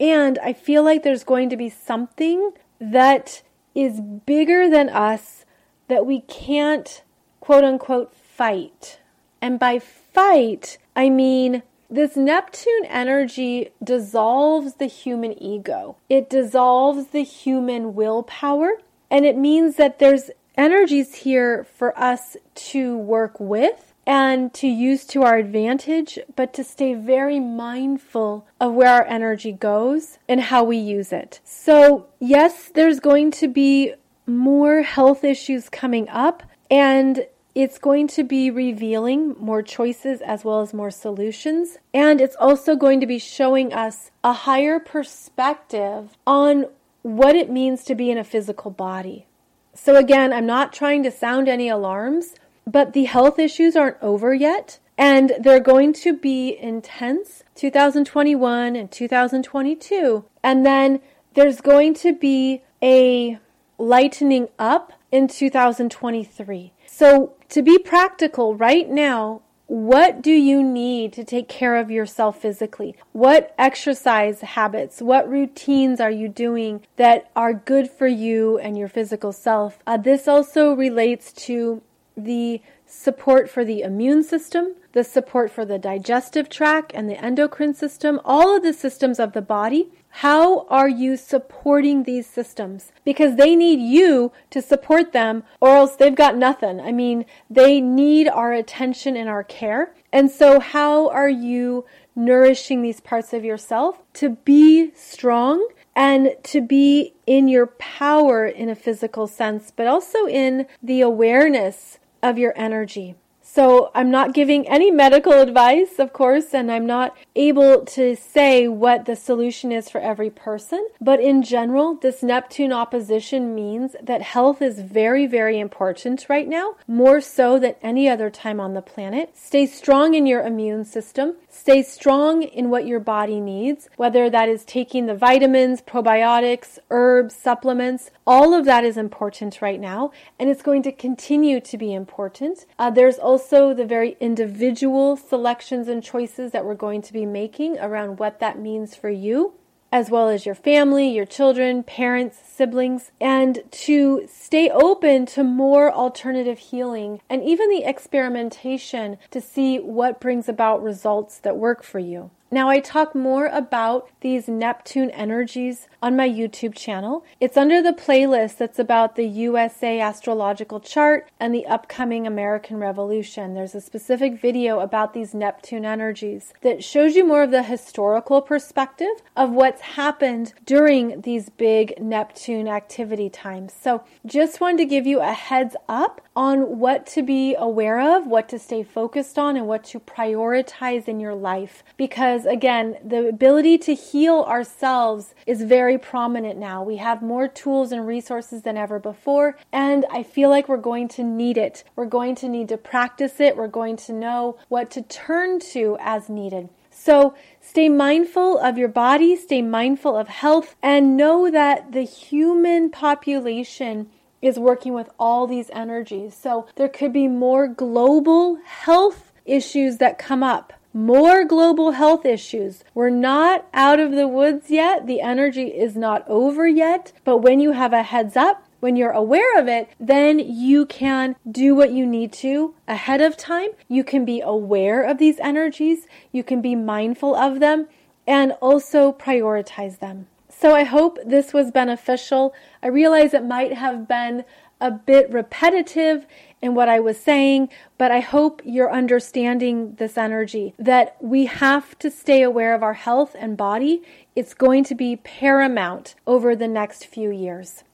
And 0.00 0.36
I 0.40 0.52
feel 0.52 0.82
like 0.82 1.04
there's 1.04 1.22
going 1.22 1.48
to 1.50 1.56
be 1.56 1.68
something 1.68 2.50
that 2.80 3.42
is 3.72 4.00
bigger 4.00 4.68
than 4.68 4.88
us 4.88 5.44
that 5.86 6.04
we 6.04 6.22
can't 6.22 7.04
quote 7.38 7.62
unquote 7.62 8.14
fight. 8.14 8.98
And 9.40 9.60
by 9.60 9.78
fight, 9.78 10.76
I 10.96 11.08
mean 11.08 11.62
this 11.88 12.16
Neptune 12.16 12.84
energy 12.86 13.70
dissolves 13.82 14.74
the 14.74 14.86
human 14.86 15.40
ego, 15.40 15.96
it 16.08 16.28
dissolves 16.28 17.08
the 17.08 17.22
human 17.22 17.94
willpower, 17.94 18.72
and 19.08 19.24
it 19.24 19.36
means 19.36 19.76
that 19.76 20.00
there's 20.00 20.30
energies 20.56 21.14
here 21.14 21.64
for 21.64 21.96
us 21.98 22.36
to 22.54 22.98
work 22.98 23.38
with 23.38 23.91
and 24.06 24.52
to 24.54 24.66
use 24.66 25.04
to 25.06 25.22
our 25.22 25.36
advantage, 25.36 26.18
but 26.34 26.52
to 26.54 26.64
stay 26.64 26.94
very 26.94 27.38
mindful 27.38 28.46
of 28.60 28.72
where 28.72 28.92
our 28.92 29.06
energy 29.06 29.52
goes 29.52 30.18
and 30.28 30.40
how 30.40 30.64
we 30.64 30.76
use 30.76 31.12
it. 31.12 31.40
So, 31.44 32.06
yes, 32.18 32.70
there's 32.74 33.00
going 33.00 33.30
to 33.32 33.48
be 33.48 33.94
more 34.26 34.82
health 34.82 35.24
issues 35.24 35.68
coming 35.68 36.08
up 36.08 36.42
and 36.70 37.26
it's 37.54 37.78
going 37.78 38.08
to 38.08 38.24
be 38.24 38.50
revealing 38.50 39.36
more 39.38 39.62
choices 39.62 40.22
as 40.22 40.44
well 40.44 40.62
as 40.62 40.72
more 40.72 40.90
solutions. 40.90 41.76
And 41.92 42.20
it's 42.20 42.36
also 42.36 42.76
going 42.76 43.00
to 43.00 43.06
be 43.06 43.18
showing 43.18 43.72
us 43.74 44.10
a 44.24 44.32
higher 44.32 44.80
perspective 44.80 46.16
on 46.26 46.66
what 47.02 47.36
it 47.36 47.50
means 47.50 47.84
to 47.84 47.94
be 47.94 48.10
in 48.10 48.16
a 48.16 48.24
physical 48.24 48.70
body. 48.70 49.26
So, 49.74 49.96
again, 49.96 50.32
I'm 50.32 50.46
not 50.46 50.72
trying 50.72 51.02
to 51.02 51.10
sound 51.10 51.48
any 51.48 51.68
alarms, 51.68 52.34
but 52.72 52.94
the 52.94 53.04
health 53.04 53.38
issues 53.38 53.76
aren't 53.76 54.02
over 54.02 54.34
yet. 54.34 54.78
And 54.98 55.32
they're 55.40 55.60
going 55.60 55.92
to 55.94 56.16
be 56.16 56.56
intense 56.58 57.44
2021 57.54 58.76
and 58.76 58.90
2022. 58.90 60.24
And 60.42 60.66
then 60.66 61.00
there's 61.34 61.60
going 61.60 61.94
to 61.94 62.14
be 62.14 62.62
a 62.82 63.38
lightening 63.78 64.48
up 64.58 64.92
in 65.10 65.28
2023. 65.28 66.72
So, 66.86 67.34
to 67.48 67.62
be 67.62 67.78
practical 67.78 68.54
right 68.54 68.88
now, 68.88 69.42
what 69.66 70.20
do 70.20 70.32
you 70.32 70.62
need 70.62 71.12
to 71.14 71.24
take 71.24 71.48
care 71.48 71.76
of 71.76 71.90
yourself 71.90 72.40
physically? 72.40 72.94
What 73.12 73.54
exercise 73.58 74.42
habits, 74.42 75.00
what 75.00 75.28
routines 75.28 76.00
are 76.00 76.10
you 76.10 76.28
doing 76.28 76.82
that 76.96 77.30
are 77.34 77.54
good 77.54 77.90
for 77.90 78.06
you 78.06 78.58
and 78.58 78.76
your 78.76 78.88
physical 78.88 79.32
self? 79.32 79.78
Uh, 79.86 79.96
this 79.96 80.28
also 80.28 80.74
relates 80.74 81.32
to 81.44 81.82
the 82.16 82.60
support 82.86 83.48
for 83.48 83.64
the 83.64 83.80
immune 83.80 84.22
system, 84.22 84.74
the 84.92 85.04
support 85.04 85.50
for 85.50 85.64
the 85.64 85.78
digestive 85.78 86.48
tract 86.48 86.92
and 86.94 87.08
the 87.08 87.22
endocrine 87.22 87.74
system, 87.74 88.20
all 88.24 88.56
of 88.56 88.62
the 88.62 88.72
systems 88.72 89.18
of 89.18 89.32
the 89.32 89.42
body. 89.42 89.90
How 90.16 90.66
are 90.66 90.90
you 90.90 91.16
supporting 91.16 92.02
these 92.02 92.26
systems? 92.26 92.92
Because 93.02 93.36
they 93.36 93.56
need 93.56 93.80
you 93.80 94.30
to 94.50 94.60
support 94.60 95.12
them 95.12 95.42
or 95.58 95.70
else 95.70 95.96
they've 95.96 96.14
got 96.14 96.36
nothing. 96.36 96.80
I 96.80 96.92
mean, 96.92 97.24
they 97.48 97.80
need 97.80 98.28
our 98.28 98.52
attention 98.52 99.16
and 99.16 99.28
our 99.28 99.42
care. 99.42 99.94
And 100.12 100.30
so 100.30 100.60
how 100.60 101.08
are 101.08 101.30
you 101.30 101.86
nourishing 102.14 102.82
these 102.82 103.00
parts 103.00 103.32
of 103.32 103.42
yourself 103.42 104.02
to 104.14 104.30
be 104.30 104.92
strong 104.94 105.66
and 105.96 106.36
to 106.42 106.60
be 106.60 107.14
in 107.26 107.48
your 107.48 107.66
power 107.66 108.46
in 108.46 108.68
a 108.68 108.74
physical 108.74 109.26
sense, 109.26 109.72
but 109.74 109.86
also 109.86 110.26
in 110.26 110.66
the 110.82 111.00
awareness 111.00 111.98
of 112.22 112.38
your 112.38 112.52
energy. 112.56 113.16
So 113.54 113.90
I'm 113.94 114.10
not 114.10 114.32
giving 114.32 114.66
any 114.66 114.90
medical 114.90 115.34
advice, 115.34 115.98
of 115.98 116.14
course, 116.14 116.54
and 116.54 116.72
I'm 116.72 116.86
not 116.86 117.14
able 117.36 117.84
to 117.84 118.16
say 118.16 118.66
what 118.66 119.04
the 119.04 119.14
solution 119.14 119.70
is 119.70 119.90
for 119.90 120.00
every 120.00 120.30
person. 120.30 120.88
But 121.02 121.20
in 121.20 121.42
general, 121.42 121.96
this 121.96 122.22
Neptune 122.22 122.72
opposition 122.72 123.54
means 123.54 123.94
that 124.02 124.22
health 124.22 124.62
is 124.62 124.80
very, 124.80 125.26
very 125.26 125.60
important 125.60 126.30
right 126.30 126.48
now, 126.48 126.76
more 126.88 127.20
so 127.20 127.58
than 127.58 127.74
any 127.82 128.08
other 128.08 128.30
time 128.30 128.58
on 128.58 128.72
the 128.72 128.80
planet. 128.80 129.36
Stay 129.36 129.66
strong 129.66 130.14
in 130.14 130.24
your 130.24 130.46
immune 130.46 130.86
system. 130.86 131.34
Stay 131.50 131.82
strong 131.82 132.42
in 132.42 132.70
what 132.70 132.86
your 132.86 133.00
body 133.00 133.38
needs, 133.38 133.90
whether 133.96 134.30
that 134.30 134.48
is 134.48 134.64
taking 134.64 135.04
the 135.04 135.14
vitamins, 135.14 135.82
probiotics, 135.82 136.78
herbs, 136.88 137.34
supplements. 137.34 138.10
All 138.26 138.54
of 138.54 138.64
that 138.64 138.82
is 138.82 138.96
important 138.96 139.60
right 139.60 139.78
now, 139.78 140.10
and 140.38 140.48
it's 140.48 140.62
going 140.62 140.82
to 140.84 140.92
continue 140.92 141.60
to 141.60 141.76
be 141.76 141.92
important. 141.92 142.64
Uh, 142.78 142.88
there's 142.88 143.18
also 143.18 143.41
also 143.42 143.74
the 143.74 143.84
very 143.84 144.16
individual 144.20 145.16
selections 145.16 145.88
and 145.88 146.00
choices 146.00 146.52
that 146.52 146.64
we're 146.64 146.76
going 146.76 147.02
to 147.02 147.12
be 147.12 147.26
making 147.26 147.76
around 147.80 148.20
what 148.20 148.38
that 148.38 148.56
means 148.56 148.94
for 148.94 149.10
you, 149.10 149.52
as 149.90 150.10
well 150.10 150.28
as 150.28 150.46
your 150.46 150.54
family, 150.54 151.08
your 151.08 151.26
children, 151.26 151.82
parents, 151.82 152.38
siblings, 152.46 153.10
and 153.20 153.64
to 153.72 154.24
stay 154.32 154.70
open 154.70 155.26
to 155.26 155.42
more 155.42 155.92
alternative 155.92 156.56
healing 156.56 157.20
and 157.28 157.42
even 157.42 157.68
the 157.68 157.82
experimentation 157.82 159.18
to 159.32 159.40
see 159.40 159.80
what 159.80 160.20
brings 160.20 160.48
about 160.48 160.80
results 160.80 161.38
that 161.38 161.56
work 161.56 161.82
for 161.82 161.98
you. 161.98 162.30
Now, 162.54 162.68
I 162.68 162.80
talk 162.80 163.14
more 163.14 163.46
about 163.46 164.10
these 164.20 164.46
Neptune 164.46 165.10
energies 165.12 165.88
on 166.02 166.16
my 166.16 166.28
YouTube 166.28 166.76
channel. 166.76 167.24
It's 167.40 167.56
under 167.56 167.80
the 167.80 167.94
playlist 167.94 168.58
that's 168.58 168.78
about 168.78 169.16
the 169.16 169.24
USA 169.24 170.00
astrological 170.00 170.78
chart 170.78 171.30
and 171.40 171.54
the 171.54 171.64
upcoming 171.64 172.26
American 172.26 172.76
Revolution. 172.76 173.54
There's 173.54 173.74
a 173.74 173.80
specific 173.80 174.38
video 174.38 174.80
about 174.80 175.14
these 175.14 175.32
Neptune 175.32 175.86
energies 175.86 176.52
that 176.60 176.84
shows 176.84 177.16
you 177.16 177.26
more 177.26 177.44
of 177.44 177.52
the 177.52 177.62
historical 177.62 178.42
perspective 178.42 179.22
of 179.34 179.52
what's 179.52 179.80
happened 179.80 180.52
during 180.66 181.22
these 181.22 181.48
big 181.48 181.94
Neptune 181.98 182.68
activity 182.68 183.30
times. 183.30 183.72
So, 183.80 184.04
just 184.26 184.60
wanted 184.60 184.76
to 184.76 184.84
give 184.84 185.06
you 185.06 185.20
a 185.20 185.32
heads 185.32 185.74
up 185.88 186.20
on 186.36 186.78
what 186.78 187.06
to 187.06 187.22
be 187.22 187.54
aware 187.54 188.00
of, 188.00 188.26
what 188.26 188.48
to 188.50 188.58
stay 188.58 188.82
focused 188.82 189.38
on, 189.38 189.56
and 189.56 189.66
what 189.66 189.84
to 189.84 190.00
prioritize 190.00 191.08
in 191.08 191.20
your 191.20 191.34
life 191.34 191.82
because 191.96 192.41
because 192.42 192.52
again, 192.52 192.96
the 193.04 193.28
ability 193.28 193.78
to 193.78 193.94
heal 193.94 194.44
ourselves 194.48 195.34
is 195.46 195.62
very 195.62 195.98
prominent 195.98 196.58
now. 196.58 196.82
We 196.82 196.96
have 196.96 197.22
more 197.22 197.48
tools 197.48 197.92
and 197.92 198.06
resources 198.06 198.62
than 198.62 198.76
ever 198.76 198.98
before, 198.98 199.56
and 199.72 200.04
I 200.10 200.22
feel 200.22 200.50
like 200.50 200.68
we're 200.68 200.76
going 200.76 201.08
to 201.08 201.24
need 201.24 201.56
it. 201.56 201.84
We're 201.96 202.06
going 202.06 202.34
to 202.36 202.48
need 202.48 202.68
to 202.70 202.76
practice 202.76 203.40
it. 203.40 203.56
We're 203.56 203.68
going 203.68 203.96
to 203.98 204.12
know 204.12 204.58
what 204.68 204.90
to 204.92 205.02
turn 205.02 205.60
to 205.72 205.96
as 206.00 206.28
needed. 206.28 206.68
So 206.90 207.34
stay 207.60 207.88
mindful 207.88 208.58
of 208.58 208.76
your 208.76 208.88
body, 208.88 209.36
stay 209.36 209.62
mindful 209.62 210.16
of 210.16 210.28
health, 210.28 210.74
and 210.82 211.16
know 211.16 211.50
that 211.50 211.92
the 211.92 212.02
human 212.02 212.90
population 212.90 214.10
is 214.40 214.58
working 214.58 214.92
with 214.92 215.08
all 215.18 215.46
these 215.46 215.70
energies. 215.72 216.36
So 216.36 216.66
there 216.74 216.88
could 216.88 217.12
be 217.12 217.28
more 217.28 217.68
global 217.68 218.58
health 218.64 219.32
issues 219.44 219.98
that 219.98 220.18
come 220.18 220.42
up 220.42 220.72
more 220.92 221.44
global 221.44 221.92
health 221.92 222.24
issues. 222.24 222.84
We're 222.94 223.10
not 223.10 223.66
out 223.72 224.00
of 224.00 224.12
the 224.12 224.28
woods 224.28 224.70
yet. 224.70 225.06
The 225.06 225.20
energy 225.20 225.68
is 225.68 225.96
not 225.96 226.26
over 226.28 226.66
yet. 226.66 227.12
But 227.24 227.38
when 227.38 227.60
you 227.60 227.72
have 227.72 227.92
a 227.92 228.02
heads 228.02 228.36
up, 228.36 228.66
when 228.80 228.96
you're 228.96 229.12
aware 229.12 229.58
of 229.58 229.68
it, 229.68 229.88
then 230.00 230.40
you 230.40 230.86
can 230.86 231.36
do 231.48 231.74
what 231.74 231.92
you 231.92 232.04
need 232.04 232.32
to 232.32 232.74
ahead 232.88 233.20
of 233.20 233.36
time. 233.36 233.68
You 233.88 234.02
can 234.02 234.24
be 234.24 234.40
aware 234.40 235.04
of 235.04 235.18
these 235.18 235.38
energies. 235.38 236.08
You 236.32 236.42
can 236.42 236.60
be 236.60 236.74
mindful 236.74 237.36
of 237.36 237.60
them 237.60 237.86
and 238.26 238.52
also 238.60 239.12
prioritize 239.12 240.00
them. 240.00 240.26
So 240.48 240.74
I 240.74 240.84
hope 240.84 241.18
this 241.24 241.52
was 241.52 241.70
beneficial. 241.70 242.54
I 242.82 242.88
realize 242.88 243.34
it 243.34 243.44
might 243.44 243.72
have 243.72 244.06
been 244.06 244.44
a 244.82 244.90
bit 244.90 245.32
repetitive 245.32 246.26
in 246.60 246.74
what 246.74 246.88
I 246.88 247.00
was 247.00 247.18
saying, 247.18 247.70
but 247.96 248.10
I 248.10 248.20
hope 248.20 248.60
you're 248.64 248.92
understanding 248.92 249.94
this 249.94 250.18
energy 250.18 250.74
that 250.78 251.16
we 251.20 251.46
have 251.46 251.98
to 252.00 252.10
stay 252.10 252.42
aware 252.42 252.74
of 252.74 252.82
our 252.82 252.94
health 252.94 253.34
and 253.38 253.56
body. 253.56 254.02
It's 254.36 254.52
going 254.52 254.84
to 254.84 254.94
be 254.94 255.16
paramount 255.16 256.16
over 256.26 256.54
the 256.54 256.68
next 256.68 257.06
few 257.06 257.30
years. 257.30 257.84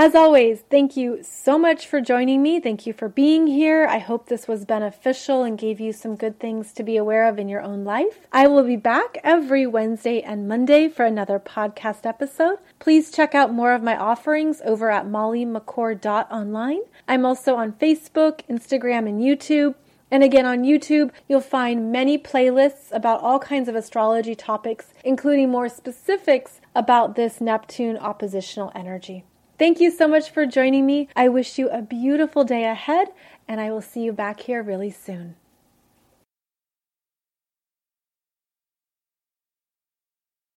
As 0.00 0.14
always, 0.14 0.60
thank 0.70 0.96
you 0.96 1.18
so 1.22 1.58
much 1.58 1.86
for 1.88 2.00
joining 2.00 2.40
me. 2.40 2.60
Thank 2.60 2.86
you 2.86 2.92
for 2.92 3.08
being 3.08 3.48
here. 3.48 3.84
I 3.84 3.98
hope 3.98 4.28
this 4.28 4.46
was 4.46 4.64
beneficial 4.64 5.42
and 5.42 5.58
gave 5.58 5.80
you 5.80 5.92
some 5.92 6.14
good 6.14 6.38
things 6.38 6.72
to 6.74 6.84
be 6.84 6.96
aware 6.96 7.28
of 7.28 7.36
in 7.36 7.48
your 7.48 7.62
own 7.62 7.82
life. 7.82 8.28
I 8.32 8.46
will 8.46 8.62
be 8.62 8.76
back 8.76 9.18
every 9.24 9.66
Wednesday 9.66 10.22
and 10.22 10.46
Monday 10.46 10.88
for 10.88 11.04
another 11.04 11.40
podcast 11.40 12.06
episode. 12.06 12.58
Please 12.78 13.10
check 13.10 13.34
out 13.34 13.52
more 13.52 13.72
of 13.72 13.82
my 13.82 13.96
offerings 13.96 14.62
over 14.64 14.88
at 14.88 15.06
mollymccord.online. 15.06 16.82
I'm 17.08 17.26
also 17.26 17.56
on 17.56 17.72
Facebook, 17.72 18.42
Instagram, 18.48 19.08
and 19.08 19.20
YouTube. 19.20 19.74
And 20.12 20.22
again, 20.22 20.46
on 20.46 20.62
YouTube, 20.62 21.10
you'll 21.28 21.40
find 21.40 21.90
many 21.90 22.16
playlists 22.16 22.92
about 22.92 23.20
all 23.20 23.40
kinds 23.40 23.68
of 23.68 23.74
astrology 23.74 24.36
topics, 24.36 24.94
including 25.04 25.50
more 25.50 25.68
specifics 25.68 26.60
about 26.72 27.16
this 27.16 27.40
Neptune 27.40 27.96
oppositional 27.96 28.70
energy. 28.76 29.24
Thank 29.58 29.80
you 29.80 29.90
so 29.90 30.06
much 30.06 30.30
for 30.30 30.46
joining 30.46 30.86
me. 30.86 31.08
I 31.16 31.28
wish 31.28 31.58
you 31.58 31.68
a 31.68 31.82
beautiful 31.82 32.44
day 32.44 32.64
ahead, 32.64 33.08
and 33.48 33.60
I 33.60 33.72
will 33.72 33.82
see 33.82 34.02
you 34.02 34.12
back 34.12 34.38
here 34.38 34.62
really 34.62 34.92
soon. 34.92 35.34